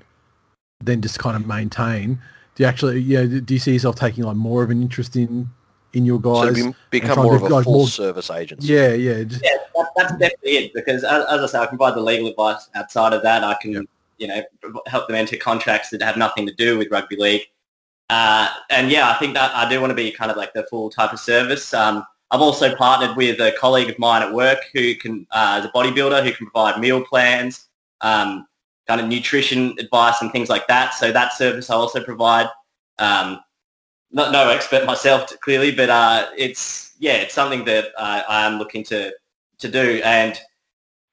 [0.81, 2.21] then just kind of maintain.
[2.57, 5.49] Do you actually, yeah, do you see yourself taking like more of an interest in
[5.93, 6.55] in your So guys?
[6.65, 8.73] be, become more to, of a like, full more- service agency.
[8.73, 10.73] yeah, yeah, just, Yeah, that, that's definitely it.
[10.75, 12.69] Because as, as I say, I can provide the legal advice.
[12.75, 13.85] Outside of that, I can, Yep.
[14.19, 14.43] you know,
[14.87, 17.43] help them enter contracts that have nothing to do with rugby league.
[18.11, 20.65] Uh, and yeah, I think that I do want to be kind of like the
[20.71, 21.73] full type of service.
[21.75, 25.65] Um, I've also partnered with a colleague of mine at work who can, uh, as
[25.65, 27.69] a bodybuilder, who can provide meal plans,
[28.01, 28.47] um,
[28.87, 30.95] kind of nutrition advice and things like that.
[30.95, 32.49] So that service I also provide.
[32.99, 33.41] Um,
[34.13, 38.59] not no expert myself clearly, but uh, it's yeah, it's something that uh, I am
[38.59, 39.13] looking to
[39.59, 40.39] to do, and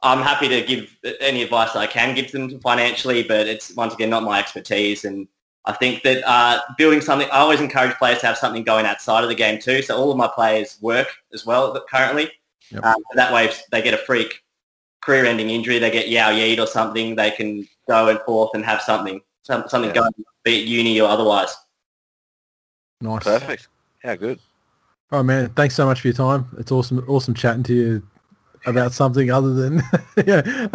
[0.01, 3.24] I'm happy to give any advice that I can give them financially.
[3.24, 5.28] But it's once again not my expertise, and
[5.65, 9.24] I think that uh, building something, I always encourage players to have something going outside
[9.24, 9.82] of the game too.
[9.82, 12.32] So all of my players work as well currently.
[12.71, 12.84] Yep.
[12.84, 14.42] Um, that way, if they get a freak
[15.03, 18.81] career-ending injury, they get Yao Yeet or something, they can go and forth and have
[18.81, 19.93] something, something yeah.
[19.93, 20.11] going,
[20.43, 21.55] be it uni or otherwise.
[23.01, 23.23] Nice.
[23.23, 23.67] Perfect.
[24.03, 24.39] Yeah, good.
[25.11, 26.47] Oh man, thanks so much for your time.
[26.57, 28.07] It's awesome, awesome chatting to you
[28.65, 29.83] about something other than
[30.25, 30.67] yeah,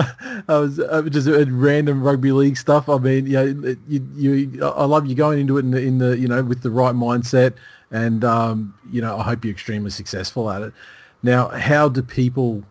[0.48, 2.88] I was uh, just uh, random rugby league stuff.
[2.88, 3.42] I mean, yeah,
[3.88, 6.62] you, you, I love you going into it in the, in the you know with
[6.62, 7.54] the right mindset,
[7.90, 10.72] and um, you know I hope you're extremely successful at it.
[11.22, 12.62] Now, how do people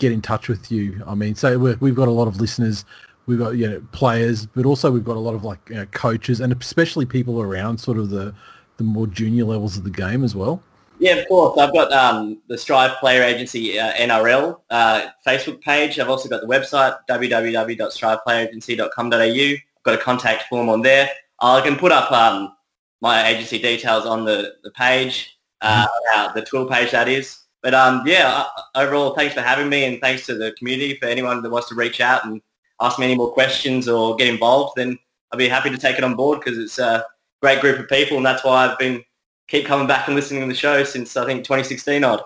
[0.00, 1.02] get in touch with you?
[1.06, 2.84] I mean, so we've got a lot of listeners
[3.30, 5.86] we've got you know players, but also we've got a lot of like you know,
[5.86, 8.34] coaches and especially people around sort of the
[8.76, 10.60] the more junior levels of the game as well.
[10.98, 11.56] Yeah, of course.
[11.58, 15.98] I've got um, the Strive Player Agency uh, NRL uh, Facebook page.
[15.98, 19.16] I've also got the website www.striveplayeragency.com.au.
[19.16, 21.08] I've got a contact form on there.
[21.40, 22.54] I can put up um,
[23.00, 26.38] my agency details on the, the page, uh, mm-hmm.
[26.38, 27.39] the Twill page that is.
[27.62, 28.44] But um, yeah,
[28.74, 31.74] overall, thanks for having me and thanks to the community for anyone that wants to
[31.74, 32.40] reach out and
[32.80, 34.98] ask me any more questions or get involved, then
[35.30, 37.04] I'll be happy to take it on board because it's a
[37.42, 39.04] great group of people, and that's why I've been
[39.48, 42.22] keep coming back and listening to the show since I think 2016 odd.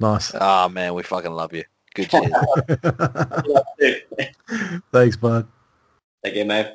[0.00, 0.34] Nice.
[0.34, 1.64] Ah oh, man, we fucking love you.
[1.94, 2.32] Good cheers.
[4.92, 5.46] Thanks, bud.
[6.22, 6.72] Thank you, mate.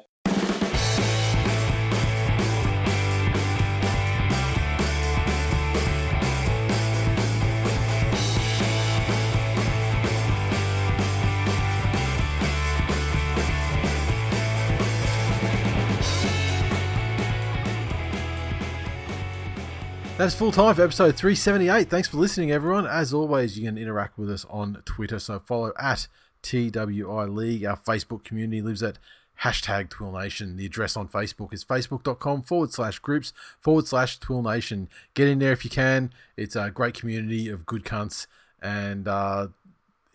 [20.19, 21.89] That's full time for episode 378.
[21.89, 22.85] Thanks for listening, everyone.
[22.85, 25.17] As always, you can interact with us on Twitter.
[25.17, 26.09] So follow at
[26.41, 27.63] TWI League.
[27.63, 28.99] Our Facebook community lives at
[29.43, 30.57] hashtag Twill Nation.
[30.57, 34.89] The address on Facebook is facebook.com forward slash groups forward slash Twill Nation.
[35.13, 36.11] Get in there if you can.
[36.35, 38.27] It's a great community of good cunts.
[38.61, 39.47] And uh,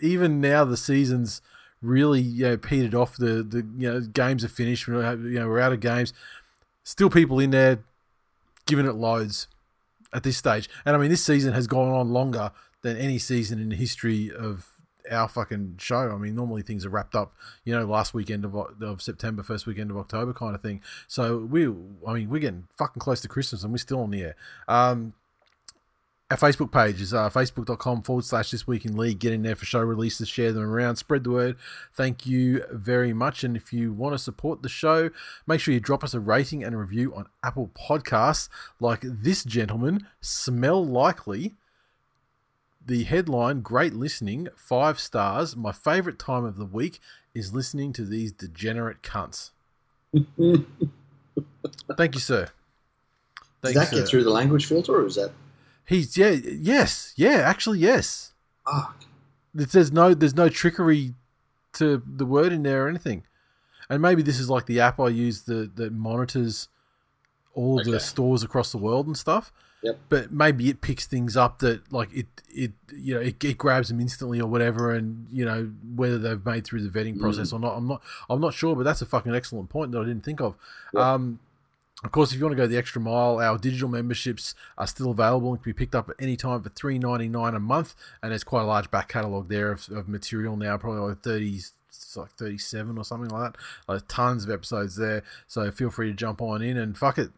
[0.01, 1.41] even now, the season's
[1.81, 3.17] really you know, petered off.
[3.17, 4.87] The, the you know games are finished.
[4.87, 6.13] You know, we're out of games.
[6.83, 7.79] Still people in there
[8.67, 9.49] giving it loads
[10.15, 10.69] at this stage.
[10.87, 12.53] And I mean, this season has gone on longer
[12.83, 14.71] than any season in the history of
[15.11, 16.11] our fucking show.
[16.11, 17.35] I mean, normally things are wrapped up,
[17.65, 20.81] you know, last weekend of, of September, first weekend of October kind of thing.
[21.07, 21.67] So we,
[22.07, 24.37] I mean, we're getting fucking close to Christmas and we're still on the air.
[24.69, 25.15] Um,
[26.31, 29.19] our Facebook page is uh, facebook.com forward slash this week in league.
[29.19, 31.57] Get in there for show releases, share them around, spread the word.
[31.93, 33.45] Thank you very much.
[33.45, 35.11] And if you want to support the show,
[35.47, 38.49] make sure you drop us a rating and a review on Apple Podcasts,
[38.81, 41.55] like this gentleman, Smell Likely.
[42.87, 45.57] The headline, great listening, five stars.
[45.57, 47.01] My favorite time of the week
[47.35, 49.53] is listening to these degenerate cunts.
[51.97, 52.49] Thank you, sir.
[53.63, 55.33] Thank Does that you, get through the language filter, or is that
[55.87, 58.33] He's yeah, yes, yeah, actually yes.
[58.65, 59.05] Fuck.
[59.53, 61.15] There's no there's no trickery
[61.75, 63.25] to the word in there or anything.
[63.91, 66.69] And maybe this is like the app I use that that monitors
[67.55, 67.93] all okay.
[67.93, 69.53] the stores across the world and stuff.
[69.83, 70.01] Yep.
[70.09, 73.89] But maybe it picks things up that like it it you know it, it grabs
[73.89, 77.55] them instantly or whatever, and you know whether they've made through the vetting process mm.
[77.55, 77.77] or not.
[77.77, 80.41] I'm not I'm not sure, but that's a fucking excellent point that I didn't think
[80.41, 80.57] of.
[80.95, 81.03] Yep.
[81.03, 81.39] Um,
[82.03, 85.13] of course, if you want to go the extra mile, our digital memberships are still
[85.13, 87.95] available and can be picked up at any time for three ninety nine a month.
[88.23, 91.61] And there's quite a large back catalogue there of, of material now, probably like thirty,
[92.17, 93.61] like thirty seven or something like that.
[93.87, 95.23] Like tons of episodes there.
[95.47, 97.31] So feel free to jump on in and fuck it,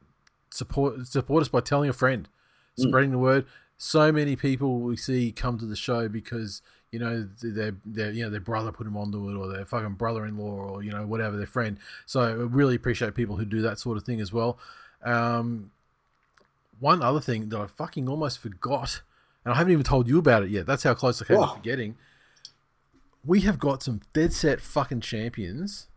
[0.50, 2.28] support support us by telling a friend,
[2.78, 2.88] mm.
[2.88, 3.46] spreading the word.
[3.76, 8.24] So many people we see come to the show because you know their their you
[8.24, 11.36] know their brother put them onto it or their fucking brother-in-law or you know whatever
[11.36, 11.78] their friend.
[12.04, 14.58] So I really appreciate people who do that sort of thing as well.
[15.02, 15.70] Um,
[16.78, 19.02] one other thing that I fucking almost forgot
[19.44, 21.54] and I haven't even told you about it yet that's how close I came to
[21.54, 21.96] forgetting.
[23.24, 25.88] We have got some dead set fucking champions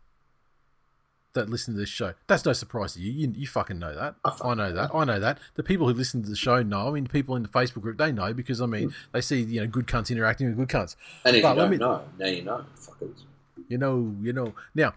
[1.34, 2.14] that listen to this show.
[2.28, 3.12] That's no surprise to you.
[3.12, 4.16] You, you fucking know that.
[4.26, 4.92] I, I know that.
[4.94, 5.38] I know that.
[5.56, 6.88] The people who listen to the show know.
[6.88, 8.94] I mean, people in the Facebook group they know because I mean, mm.
[9.12, 10.96] they see you know good cunts interacting with good cunts.
[11.24, 13.22] And if but you don't me, know, now you know, fuckers.
[13.68, 14.54] You know, you know.
[14.74, 14.94] Now,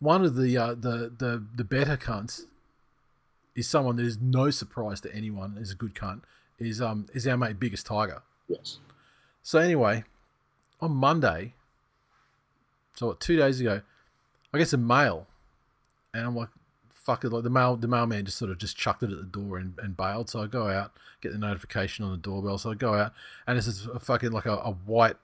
[0.00, 2.42] one of the uh, the the the better cunts
[3.54, 6.22] is someone that is no surprise to anyone is a good cunt.
[6.58, 8.22] Is um is our mate biggest tiger.
[8.48, 8.78] Yes.
[9.42, 10.04] So anyway,
[10.80, 11.54] on Monday,
[12.94, 13.80] so what, two days ago,
[14.52, 15.26] I guess a mail,
[16.12, 16.48] and I'm like,
[16.92, 19.24] fuck it, like the mail, the mailman just sort of just chucked it at the
[19.24, 20.28] door and, and bailed.
[20.30, 22.58] So I go out, get the notification on the doorbell.
[22.58, 23.12] So I go out,
[23.46, 25.16] and it's just a fucking like a, a white,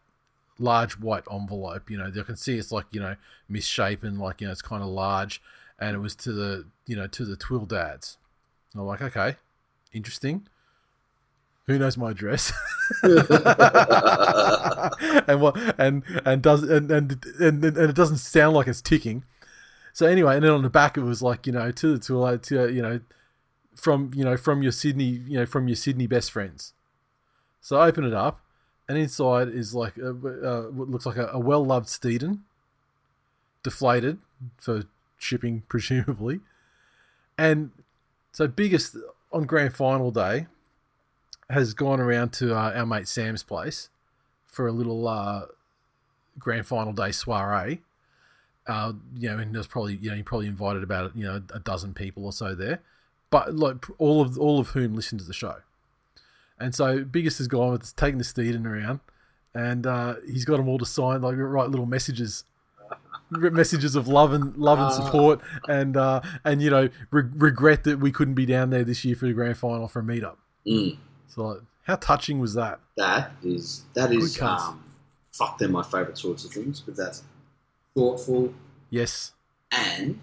[0.59, 1.91] large white envelope.
[1.91, 3.17] You know, you can see it's like you know
[3.49, 5.43] misshapen, like you know it's kind of large,
[5.79, 8.19] and it was to the you know to the Twill dads.
[8.73, 9.37] And I'm like, okay,
[9.93, 10.47] interesting.
[11.67, 12.53] Who knows my address?
[13.03, 13.13] and
[15.41, 19.25] what and and does and, and and and it doesn't sound like it's ticking.
[19.93, 22.43] So anyway, and then on the back it was like you know to to like
[22.43, 23.01] to you know
[23.75, 26.73] from you know from your Sydney you know from your Sydney best friends.
[27.61, 28.41] So I open it up,
[28.89, 32.41] and inside is like a, uh, what looks like a, a well loved Steeden,
[33.65, 34.19] deflated
[34.59, 34.85] for
[35.19, 36.41] shipping presumably,
[37.37, 37.71] and
[38.31, 38.97] so biggest
[39.33, 40.47] on grand final day
[41.49, 43.89] has gone around to uh, our mate Sam's place
[44.47, 45.47] for a little uh,
[46.39, 47.81] grand final day soiree.
[48.67, 51.61] Uh, you know, and there's probably you know he probably invited about you know a
[51.61, 52.81] dozen people or so there,
[53.31, 55.57] but like all of all of whom listened to the show,
[56.59, 58.99] and so biggest has gone with taking the Steeden around,
[59.55, 62.45] and uh, he's got them all to sign like write little messages.
[63.31, 67.99] messages of love and love and support, and uh, and you know re- regret that
[67.99, 70.37] we couldn't be down there this year for the grand final for a meetup.
[70.65, 70.97] Mm.
[71.29, 72.81] So like, how touching was that?
[72.97, 74.83] That is that is um,
[75.33, 75.59] fuck.
[75.59, 77.23] They're my favourite sorts of things, but that's
[77.95, 78.53] thoughtful
[78.91, 79.33] Yes,
[79.73, 80.21] and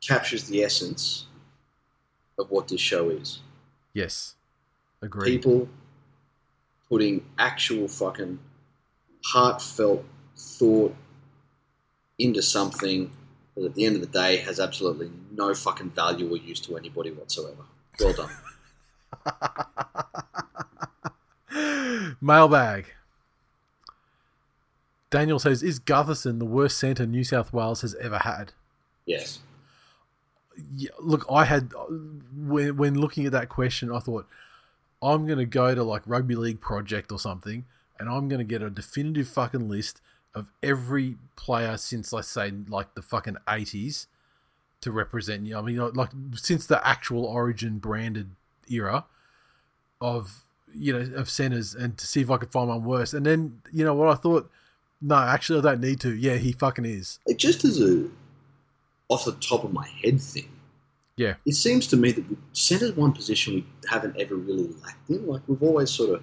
[0.00, 1.26] captures the essence
[2.38, 3.40] of what this show is.
[3.92, 4.34] yes,
[5.00, 5.30] agreed.
[5.30, 5.68] People
[6.88, 8.38] putting actual fucking
[9.24, 10.04] heartfelt
[10.36, 10.94] thought
[12.18, 13.10] into something
[13.56, 16.76] that at the end of the day has absolutely no fucking value or use to
[16.76, 17.64] anybody whatsoever.
[17.98, 18.30] Well done.
[22.20, 22.86] Mailbag.
[25.10, 28.52] Daniel says, "Is Gutherson the worst centre New South Wales has ever had?"
[29.06, 29.40] yes.
[30.76, 31.72] Yeah, look, I had
[32.36, 34.26] when when looking at that question, I thought
[35.02, 37.64] I'm gonna go to like rugby league project or something,
[37.98, 40.00] and I'm gonna get a definitive fucking list
[40.34, 44.06] of every player since let's say like the fucking 80s
[44.80, 45.56] to represent you.
[45.56, 48.30] I mean, like since the actual Origin branded
[48.68, 49.04] era
[50.04, 50.42] of
[50.76, 53.14] you know of centers, and to see if I could find one worse.
[53.14, 54.50] And then you know what I thought.
[55.00, 56.14] No, actually, I don't need to.
[56.14, 57.18] Yeah, he fucking is.
[57.26, 58.08] It just as a
[59.08, 60.48] off the top of my head thing.
[61.16, 61.34] Yeah.
[61.46, 65.26] It seems to me that center's one position we haven't ever really lacked in.
[65.26, 66.22] Like we've always sort of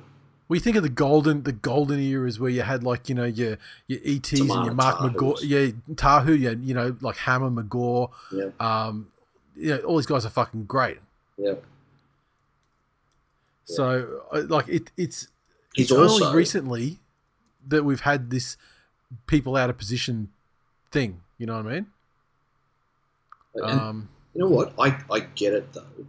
[0.50, 3.24] Well, you think of the golden, the golden eras where you had like you know
[3.24, 3.58] your
[3.88, 5.00] your ETs and your Mark.
[5.00, 9.08] McGaw, yeah, Tahu, yeah, you know like Hammer McGaw, yeah, um,
[9.56, 10.98] you know all these guys are fucking great.
[11.38, 11.54] yeah.
[13.66, 15.28] So like it, it's
[15.74, 17.00] He's it's also only recently
[17.68, 18.58] that we've had this
[19.28, 20.30] people out of position
[20.92, 21.22] thing.
[21.38, 21.86] You know what I mean?
[23.64, 24.74] Um, you know what?
[24.80, 26.08] I, I get it though.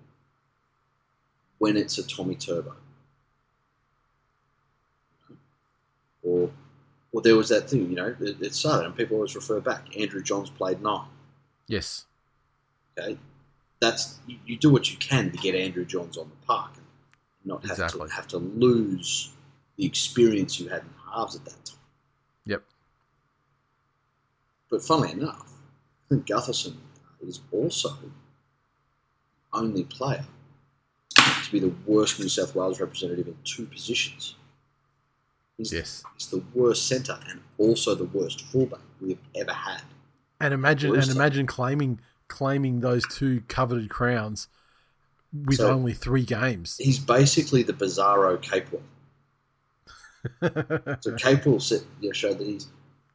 [1.58, 2.74] When it's a Tommy Turbo,
[6.24, 6.50] or
[7.12, 9.96] or there was that thing, you know, it, it started and people always refer back.
[9.96, 11.06] Andrew Johns played nine.
[11.68, 12.06] yes,
[12.98, 13.16] Okay,
[13.80, 16.72] that's you, you do what you can to get Andrew Johns on the park
[17.44, 18.08] not have Exactly.
[18.08, 19.32] to have to lose
[19.76, 21.78] the experience you had in halves at that time.
[22.44, 22.62] yep,
[24.70, 25.52] But funnily enough,
[26.06, 26.76] I think Gutherson
[27.26, 27.96] is also
[29.52, 30.24] only player
[31.14, 34.36] to be the worst New South Wales representative in two positions.
[35.58, 36.02] He's, yes.
[36.16, 39.82] he's the worst centre and also the worst fullback we've ever had.
[40.40, 41.16] And imagine and Awesome.
[41.16, 44.48] imagine claiming claiming those two coveted crowns
[45.32, 46.76] with So- only three games.
[46.78, 48.82] He's basically the bizarro Capewell.
[51.02, 52.68] So Capewell said, you know, showed that he's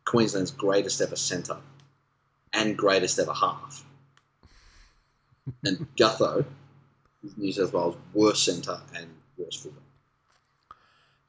[0.05, 1.57] Queensland's greatest ever centre
[2.53, 3.85] and greatest ever half.
[5.63, 6.45] And Gutho
[7.37, 9.07] New South Wales' worst centre and
[9.37, 9.83] worst fullback.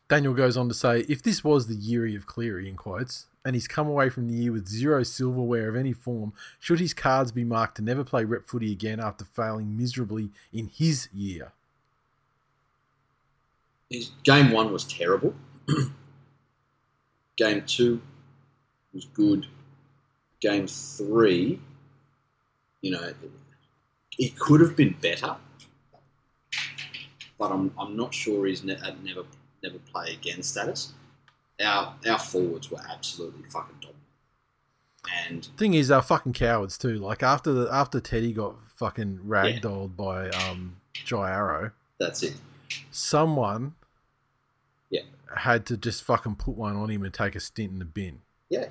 [0.09, 3.55] Daniel goes on to say, if this was the year of Cleary, in quotes, and
[3.55, 7.33] he's come away from the year with zero silverware of any form, should his cards
[7.33, 11.53] be marked to never play rep footy again after failing miserably in his year?
[13.89, 15.35] His game one was terrible.
[17.39, 18.03] game two
[18.93, 19.47] was good.
[20.41, 21.59] Game three,
[22.83, 23.15] you know,
[24.19, 25.37] it could have been better,
[27.39, 29.23] but I'm, I'm not sure he's ne- never
[29.63, 30.93] never play again status.
[31.63, 33.97] Our our forwards were absolutely fucking dominant.
[35.29, 36.99] And Thing is, they're fucking cowards too.
[36.99, 42.35] Like after the after Teddy got fucking ragdolled by um Jai Arrow, that's it.
[42.91, 43.75] someone
[44.91, 45.03] Yeah.
[45.37, 48.21] had to just fucking put one on him and take a stint in the bin.
[48.51, 48.67] Yeah.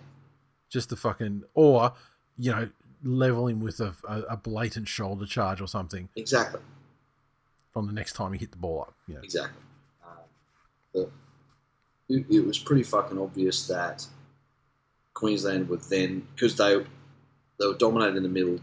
[0.69, 1.93] Just to fucking or
[2.37, 2.69] you know
[3.03, 6.59] level him with a, a, a blatant shoulder charge or something Exactly.
[7.73, 8.93] from the next time he hit the ball up.
[9.07, 9.19] Know.
[9.23, 9.61] Exactly.
[10.03, 10.17] Um,
[10.93, 11.09] the,
[12.09, 14.05] it, it was pretty fucking obvious that
[15.13, 16.83] Queensland would then because they
[17.59, 18.59] they were dominated in the middle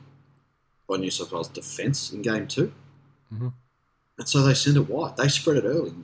[0.89, 2.73] by New South Wales defence in game 2
[3.33, 3.53] Mhm.
[4.19, 5.17] and so they sent it wide.
[5.17, 5.95] They spread it early.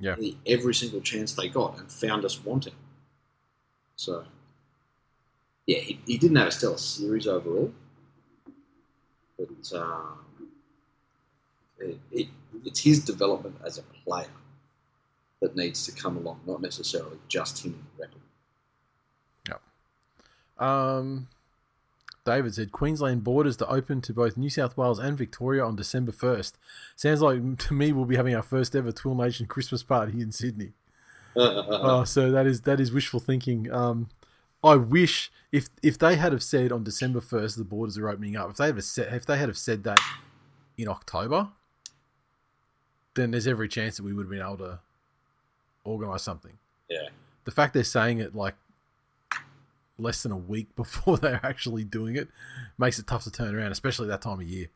[0.00, 0.16] Yeah.
[0.46, 2.72] Every single chance they got and found us wanting.
[3.96, 4.24] So,
[5.66, 7.72] yeah, he, he didn't have a stellar series overall,
[9.38, 10.18] but um,
[11.78, 12.28] it, it,
[12.64, 14.28] it's his development as a player
[15.40, 18.20] that needs to come along, not necessarily just him in the record.
[20.60, 21.28] Um,
[22.24, 26.12] David said Queensland borders to open to both New South Wales and Victoria on December
[26.12, 26.52] 1st.
[26.94, 30.30] Sounds like to me we'll be having our first ever Twill Nation Christmas party in
[30.30, 30.72] Sydney.
[31.36, 33.72] Oh, so that is that is wishful thinking.
[33.72, 34.08] Um,
[34.64, 38.34] I wish if if they had have said on December 1st the borders are opening
[38.34, 40.00] up, if they have said if they had have said that
[40.76, 41.50] in October,
[43.14, 44.80] then there's every chance that we would have been able to
[45.90, 46.58] organise something.
[46.88, 47.08] yeah,
[47.44, 48.54] the fact they're saying it like
[49.98, 52.28] less than a week before they're actually doing it
[52.78, 54.68] makes it tough to turn around, especially that time of year.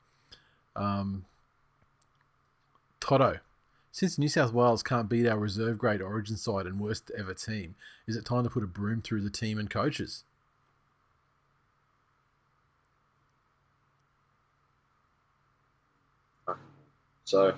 [0.77, 1.25] Um,
[3.01, 3.39] Toto,
[3.93, 7.75] since New South Wales can't beat our reserve grade Origin side and worst ever team,
[8.07, 10.25] is it time to put a broom through the team and coaches?
[17.25, 17.55] so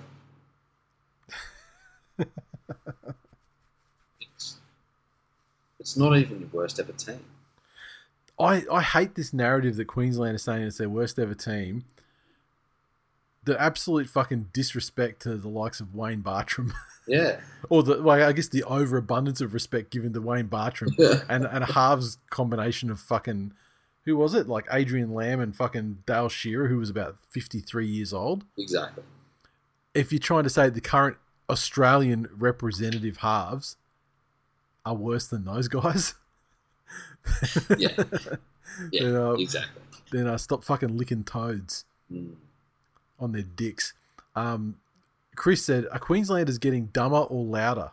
[5.87, 7.21] it's not even your worst ever team.
[8.37, 11.85] I, I hate this narrative that Queensland is saying it's their worst ever team.
[13.45, 16.73] The absolute fucking disrespect to the likes of Wayne Bartrim.
[17.09, 17.39] Yeah,
[17.69, 20.89] or the well, I guess the overabundance of respect given to Wayne Bartrim
[21.29, 23.53] and and a halves combination of fucking
[24.03, 27.87] who was it like Adrian Lam and fucking Dale Shearer who was about fifty three
[27.87, 28.43] years old.
[28.57, 29.03] exactly.
[29.93, 31.15] If you're trying to say the current
[31.49, 33.77] Australian representative halves
[34.87, 36.15] are worse than those guys,
[37.77, 37.89] Yeah,
[38.91, 39.81] yeah, then, uh, exactly.
[40.11, 42.35] then uh, stop fucking licking toads Mm.
[43.19, 43.93] on their dicks.
[44.33, 44.77] Um,
[45.35, 47.91] Chris said, "Are Queenslanders getting dumber or louder?"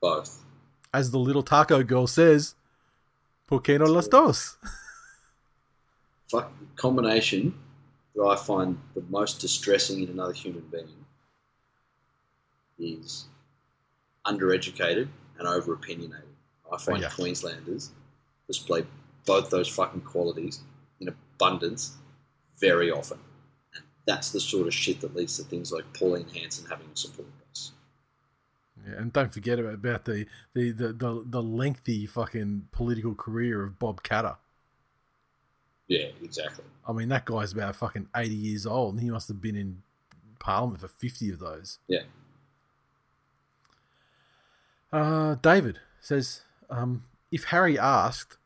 [0.00, 0.42] Both.
[0.92, 2.54] As the little taco girl says,
[3.46, 4.56] "Por qué no las dos?"
[6.28, 7.54] Fuck, combination
[8.16, 10.88] that I find the most distressing in another human being
[12.80, 13.26] is
[14.26, 15.08] undereducated
[15.38, 16.28] and over opinionated.
[16.72, 17.10] I find yeah.
[17.10, 17.90] Queenslanders
[18.46, 18.86] display
[19.26, 20.60] both those fucking qualities
[21.00, 21.96] in abundance
[22.58, 23.18] very often.
[23.74, 26.96] And that's the sort of shit that leads to things like Pauline Hanson having a
[26.96, 27.72] support base.
[28.86, 33.62] Yeah, and don't forget about, about the, the, the, the, the lengthy fucking political career
[33.62, 34.36] of Bob Katter.
[35.88, 36.64] Yeah, exactly.
[36.88, 39.82] I mean, that guy's about fucking 80 years old, and he must have been in
[40.38, 41.78] Parliament for 50 of those.
[41.86, 42.02] Yeah.
[44.92, 48.36] Uh, David says, um, if Harry asked,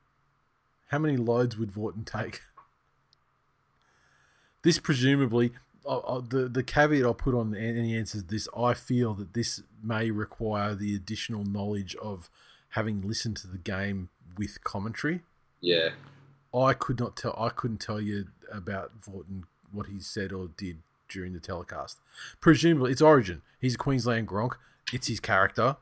[0.88, 2.42] how many loads would Vautin take?
[4.62, 5.52] This presumably,
[5.84, 9.34] uh, uh, the the caveat I'll put on any answers to this, I feel that
[9.34, 12.30] this may require the additional knowledge of
[12.70, 15.22] having listened to the game with commentary.
[15.60, 15.90] Yeah.
[16.54, 17.34] I could not tell.
[17.38, 20.78] I couldn't tell you about Vautin what he said or did
[21.08, 22.00] during the telecast.
[22.40, 23.42] Presumably, it's Origin.
[23.60, 24.54] He's a Queensland Gronk.
[24.92, 25.76] It's his character.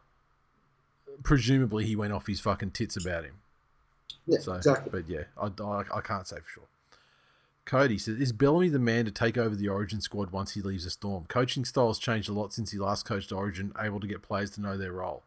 [1.23, 3.35] Presumably, he went off his fucking tits about him.
[4.27, 4.91] Yeah, So, exactly.
[4.91, 6.65] but yeah, I, I, I can't say for sure.
[7.67, 10.85] Cody says, "Is Bellamy the man to take over the Origin squad once he leaves
[10.85, 11.25] the Storm?
[11.29, 14.61] Coaching styles changed a lot since he last coached Origin, able to get players to
[14.61, 15.23] know their role."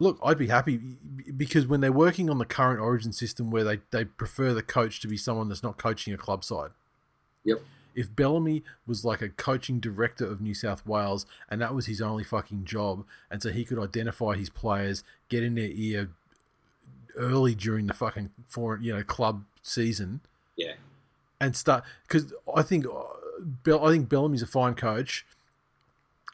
[0.00, 0.76] Look, I'd be happy
[1.36, 5.00] because when they're working on the current Origin system, where they, they prefer the coach
[5.00, 6.70] to be someone that's not coaching a club side.
[7.44, 7.60] Yep.
[7.98, 12.00] If Bellamy was like a coaching director of New South Wales and that was his
[12.00, 16.10] only fucking job, and so he could identify his players, get in their ear
[17.16, 20.20] early during the fucking foreign, you know, club season,
[20.56, 20.74] Yeah.
[21.40, 22.90] and start because I think uh,
[23.40, 25.26] Bell, I think Bellamy's a fine coach.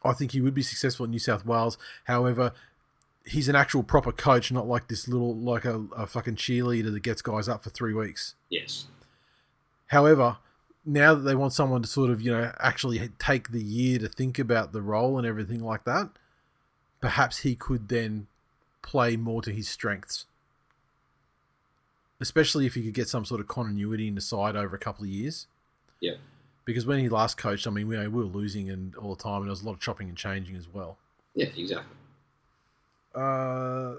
[0.04, 1.78] I think he would be successful in New South Wales.
[2.04, 2.52] However,
[3.24, 7.00] he's an actual proper coach, not like this little like a, a fucking cheerleader that
[7.02, 8.34] gets guys up for three weeks.
[8.50, 8.84] Yes.
[9.88, 10.36] However,
[10.86, 14.08] now that they want someone to sort of you know actually take the year to
[14.08, 16.10] think about the role and everything like that,
[17.00, 18.26] perhaps he could then
[18.82, 20.26] play more to his strengths.
[22.20, 25.04] especially if he could get some sort of continuity in the side over a couple
[25.04, 25.46] of years.
[26.00, 26.14] Yeah.
[26.64, 29.38] Because when he last coached, I mean, we, we were losing and all the time,
[29.38, 30.96] and there was a lot of chopping and changing as well.
[31.34, 31.96] Yeah, exactly.
[33.14, 33.96] Uh,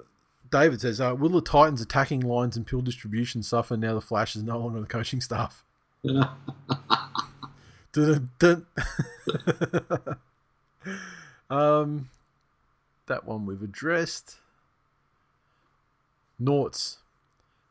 [0.51, 4.35] David says, uh, "Will the Titans' attacking lines and pill distribution suffer now the Flash
[4.35, 5.63] is no longer the coaching staff?"
[11.49, 12.09] Um,
[13.05, 14.37] that one we've addressed.
[16.39, 16.99] Noughts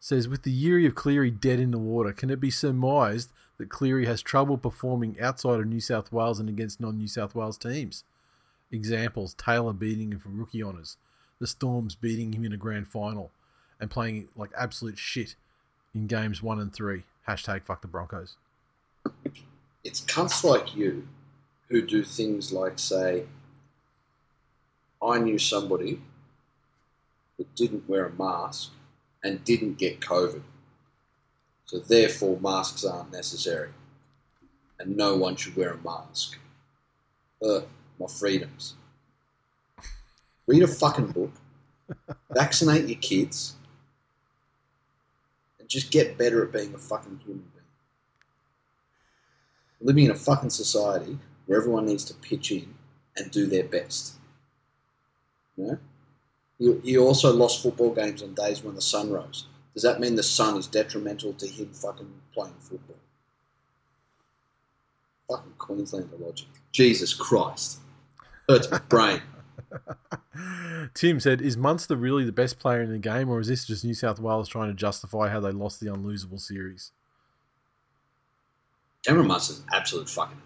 [0.01, 3.69] says, with the Yuri of Cleary dead in the water, can it be surmised that
[3.69, 8.05] Cleary has trouble performing outside of New South Wales and against non-New South Wales teams?
[8.71, 10.97] Examples: Taylor beating him for rookie honours,
[11.39, 13.31] the Storms beating him in a grand final,
[13.81, 15.37] and playing like absolute shit
[15.95, 17.05] in games one and three.
[17.29, 18.37] Hashtag fuck the Broncos.
[19.83, 21.09] It's cunts like you
[21.69, 23.25] who do things like say,
[25.03, 26.01] I knew somebody
[27.39, 28.71] that didn't wear a mask
[29.23, 30.43] and didn't get COVID.
[31.67, 33.71] So therefore masks aren't necessary.
[34.79, 36.39] And no one should wear a mask.
[37.43, 37.61] Uh,
[37.99, 38.75] my freedoms.
[40.47, 41.33] Read a fucking book.
[42.31, 43.57] Vaccinate your kids.
[45.65, 47.65] And just get better at being a fucking human being.
[49.81, 52.75] Living in a fucking society where everyone needs to pitch in
[53.17, 54.17] and do their best.
[55.57, 55.79] You know?
[56.59, 59.47] He, he also lost football games on days when the sun rose.
[59.73, 62.97] Does that mean the sun is detrimental to him fucking playing football?
[65.31, 66.49] Fucking Queenslander logic.
[66.73, 67.79] Jesus Christ.
[68.51, 69.23] Hurts my brain.
[70.95, 73.85] Tim said, "Is Munster really the best player in the game, or is this just
[73.85, 76.91] New South Wales trying to justify how they lost the unlosable series?"
[79.05, 80.39] Cameron Munster's an absolute fucking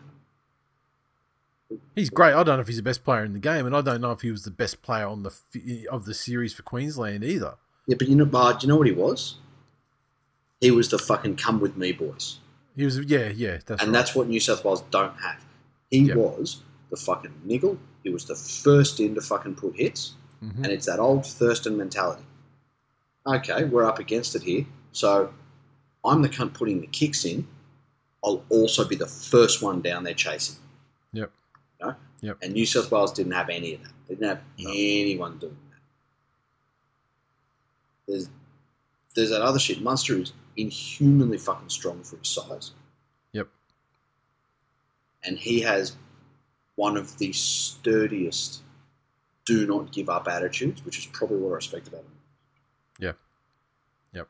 [1.94, 2.32] He's great.
[2.32, 4.12] I don't know if he's the best player in the game, and I don't know
[4.12, 7.56] if he was the best player on the f- of the series for Queensland either.
[7.86, 9.36] Yeah, but you know, but you know what he was?
[10.60, 12.38] He was the fucking come with me boys.
[12.74, 13.98] He was, yeah, yeah, that's and right.
[13.98, 15.44] that's what New South Wales don't have.
[15.90, 16.16] He Yep.
[16.16, 17.78] was the fucking niggle.
[18.04, 20.56] He was the first in to fucking put hits, Mhm.
[20.56, 22.22] and it's that old Thurston mentality.
[23.26, 25.34] Okay, we're up against it here, so
[26.04, 27.46] I'm the cunt putting the kicks in.
[28.24, 30.56] I'll also be the first one down there chasing.
[31.12, 31.30] Yep.
[31.80, 31.96] You know?
[32.20, 32.38] Yep.
[32.42, 33.92] And New South Wales didn't have any of that.
[34.08, 34.70] They didn't have No.
[34.70, 35.80] anyone doing that.
[38.06, 38.28] There's
[39.14, 39.82] there's that other shit.
[39.82, 42.70] Munster is inhumanly fucking strong for his size.
[43.32, 43.48] Yep.
[45.24, 45.96] And he has
[46.78, 48.62] one of the sturdiest
[49.44, 52.12] do not give up attitudes, which is probably what I respect about him.
[53.00, 53.12] Yeah.
[54.12, 54.28] Yep.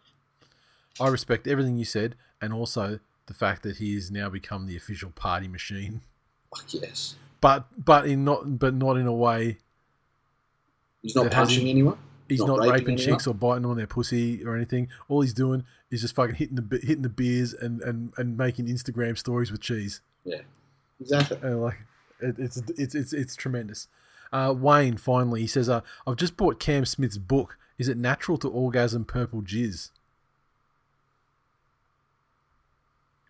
[0.98, 4.78] I respect everything you said, and also the fact that he has now become the
[4.78, 6.00] official party machine.
[6.56, 7.16] Fuck yes.
[7.42, 9.58] But but in not but not in a way.
[11.02, 11.98] He's not punching him- anyone.
[12.30, 14.88] He's Not not, raping raping, chicks or biting them on their pussy or anything.
[15.08, 18.66] All he's doing is just fucking hitting the hitting the beers and, and, and making
[18.66, 20.02] Instagram stories with cheese.
[20.24, 20.42] Yeah.
[21.00, 21.38] Exactly.
[21.42, 21.78] And like
[22.20, 23.88] it, it's it's it's it's tremendous.
[24.32, 27.56] Uh, Wayne finally he says, uh, "I've just bought Cam Smith's book.
[27.78, 29.90] Is it natural to orgasm purple jizz?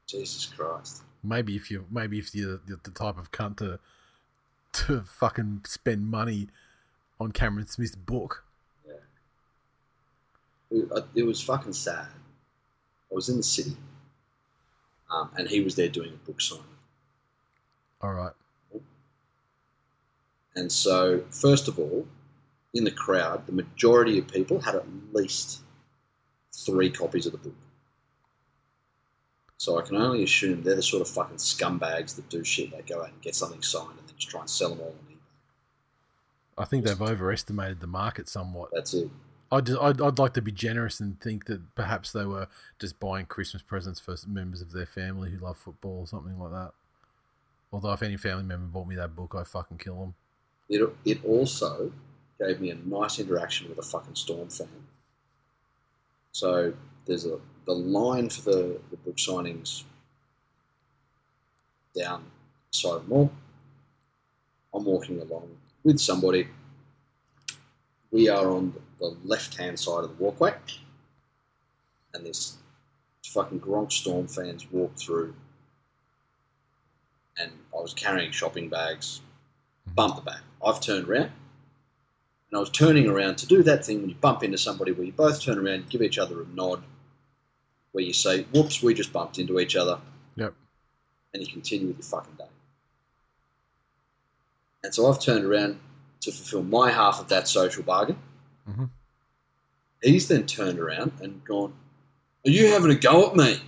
[0.06, 1.02] Jesus Christ.
[1.22, 3.78] Maybe if you maybe if you're the, the type of cunt to
[4.72, 6.48] to fucking spend money
[7.20, 8.44] on Cameron Smith's book.
[10.70, 12.06] It, uh, it was fucking sad.
[13.10, 13.76] I was in the city,
[15.10, 16.64] um, and he was there doing a book signing.
[18.02, 18.32] All right,
[20.58, 22.08] And so, first of all,
[22.74, 25.60] in the crowd, the majority of people had at least
[26.52, 27.54] three copies of the book.
[29.56, 32.72] So I can only assume they're the sort of fucking scumbags that do shit.
[32.72, 34.88] They go out and get something signed and then just try and sell them all
[34.88, 35.18] on eBay.
[36.58, 38.70] I think they've overestimated the market somewhat.
[38.72, 39.10] That's it.
[39.52, 42.48] I'd, I'd, I'd like to be generous and think that perhaps they were
[42.80, 46.50] just buying Christmas presents for members of their family who love football or something like
[46.50, 46.72] that.
[47.72, 50.14] Although if any family member bought me that book, I'd fucking kill them.
[50.68, 51.92] It, it also
[52.38, 54.68] gave me a nice interaction with a fucking Storm fan.
[56.32, 56.74] So
[57.06, 57.38] there's a
[57.68, 59.84] the line for the, the book signings
[61.94, 62.24] down
[62.70, 63.30] side of the mall.
[64.72, 65.50] I'm walking along
[65.84, 66.48] with somebody.
[68.10, 70.54] We are on the left hand side of the walkway,
[72.14, 72.56] and this
[73.26, 75.34] fucking Gronk Storm fans walk through.
[77.36, 79.20] And I was carrying shopping bags,
[79.94, 80.40] bump the back.
[80.64, 81.30] I've turned around,
[82.50, 85.04] and I was turning around to do that thing when you bump into somebody where
[85.06, 86.82] you both turn around, give each other a nod,
[87.92, 90.00] where you say, "Whoops, we just bumped into each other,"
[90.36, 90.54] Yep.
[91.34, 92.48] and you continue with your fucking day.
[94.84, 95.80] And so I've turned around
[96.20, 98.18] to fulfill my half of that social bargain.
[98.68, 98.90] Mhm.
[100.02, 101.74] He's then turned around and gone,
[102.46, 103.60] Are you having a go at me?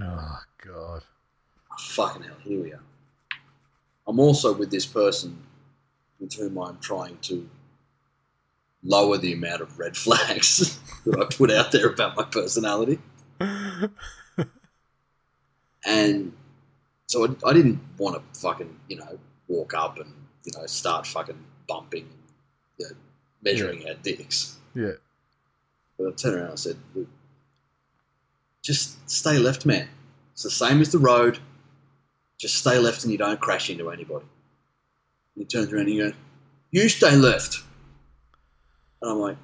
[0.00, 1.02] Oh God.
[1.72, 2.82] Oh, fucking hell, here we are.
[4.08, 5.38] I'm also with this person
[6.18, 7.48] with whom I'm trying to
[8.82, 12.98] lower the amount of red flags that I put out there about my personality.
[15.86, 16.32] And
[17.06, 19.18] so I, I didn't want to fucking, you know,
[19.48, 20.12] walk up and,
[20.44, 22.08] you know, start fucking bumping,
[22.78, 22.96] you know,
[23.42, 24.58] measuring our dicks.
[24.74, 24.92] Yeah.
[25.96, 27.08] But I turned around and I said, Look,
[28.62, 29.88] just stay left, man.
[30.32, 31.38] It's the same as the road.
[32.38, 34.24] Just stay left and you don't crash into anybody.
[35.34, 36.12] And he turns around and he goes,
[36.70, 37.62] You stay left.
[39.02, 39.36] And I'm like,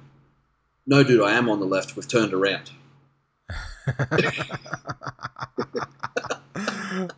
[0.87, 1.95] No, dude, I am on the left.
[1.95, 2.71] We've turned around.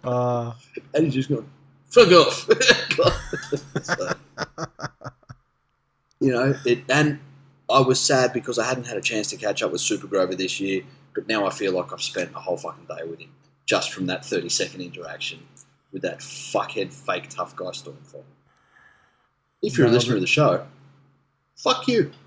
[0.04, 0.54] Uh,
[0.94, 1.48] And he's just going,
[1.90, 2.50] Fuck off.
[3.84, 4.14] So,
[6.20, 7.20] you know, it, and
[7.70, 10.36] I was sad because I hadn't had a chance to catch up with Super Grover
[10.36, 10.82] this year,
[11.14, 13.30] but now I feel like I've spent a whole fucking day with him
[13.66, 15.40] just from that 30 second interaction
[15.92, 18.24] with that fuckhead fake tough guy Stormfront.
[19.62, 20.68] If you're a listener but- of the show,
[21.56, 22.12] fuck you.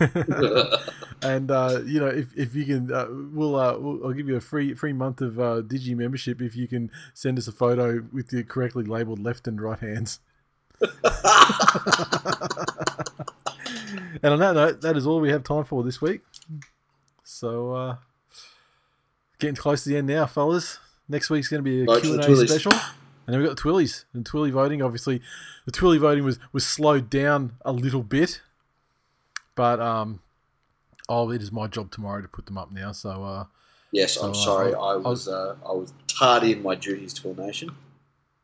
[1.22, 4.36] and uh, you know, if, if you can, uh, we'll, uh, we'll I'll give you
[4.36, 8.04] a free free month of uh, Digi membership if you can send us a photo
[8.12, 10.20] with your correctly labeled left and right hands.
[10.80, 10.90] and
[14.24, 16.22] on that note, that is all we have time for this week.
[17.22, 17.96] So, uh,
[19.38, 20.78] getting close to the end now, fellas.
[21.12, 22.80] Next week's going to be a Vote Q&A special, and
[23.34, 24.80] then we've got the Twillies and Twilly voting.
[24.80, 25.20] Obviously,
[25.66, 28.40] the Twilly voting was was slowed down a little bit,
[29.54, 30.20] but um,
[31.10, 32.92] oh, it is my job tomorrow to put them up now.
[32.92, 33.44] So, uh,
[33.90, 34.74] yes, So, I'm uh, sorry.
[34.74, 37.72] I'll- I was uh, I was tardy in my duties to a nation.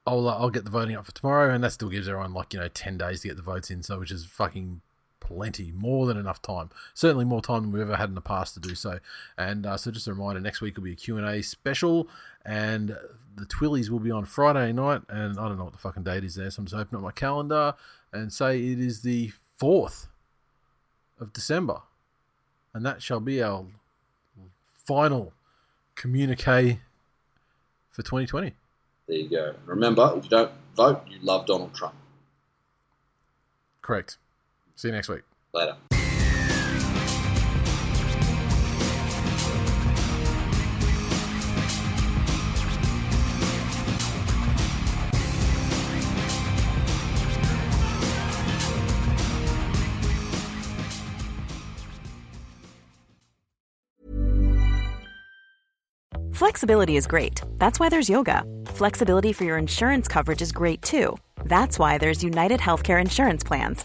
[0.06, 2.52] I'll uh, I'll get the voting up for tomorrow, and that still gives everyone like
[2.52, 4.82] you know ten days to get the votes in, so which is fucking
[5.20, 6.70] plenty, more than enough time.
[6.94, 8.98] Certainly more time than we've ever had in the past to do so.
[9.36, 12.08] And uh, so just a reminder, next week will be a Q and A special,
[12.44, 12.96] and
[13.36, 16.24] the Twillies will be on Friday night, and I don't know what the fucking date
[16.24, 17.74] is there, so I'm just opening up my calendar
[18.12, 20.08] and say it is the fourth
[21.20, 21.82] of December,
[22.74, 23.66] and that shall be our
[24.86, 25.32] final
[25.94, 26.80] communique
[27.90, 28.54] for 2020.
[29.06, 29.54] There you go.
[29.66, 31.94] Remember, if you don't vote, you love Donald Trump.
[33.82, 34.18] Correct.
[34.78, 35.22] See you next week.
[35.52, 35.74] Later.
[56.32, 57.42] Flexibility is great.
[57.56, 58.44] That's why there's yoga.
[58.66, 61.18] Flexibility for your insurance coverage is great too.
[61.44, 63.84] That's why there's United Healthcare Insurance Plans.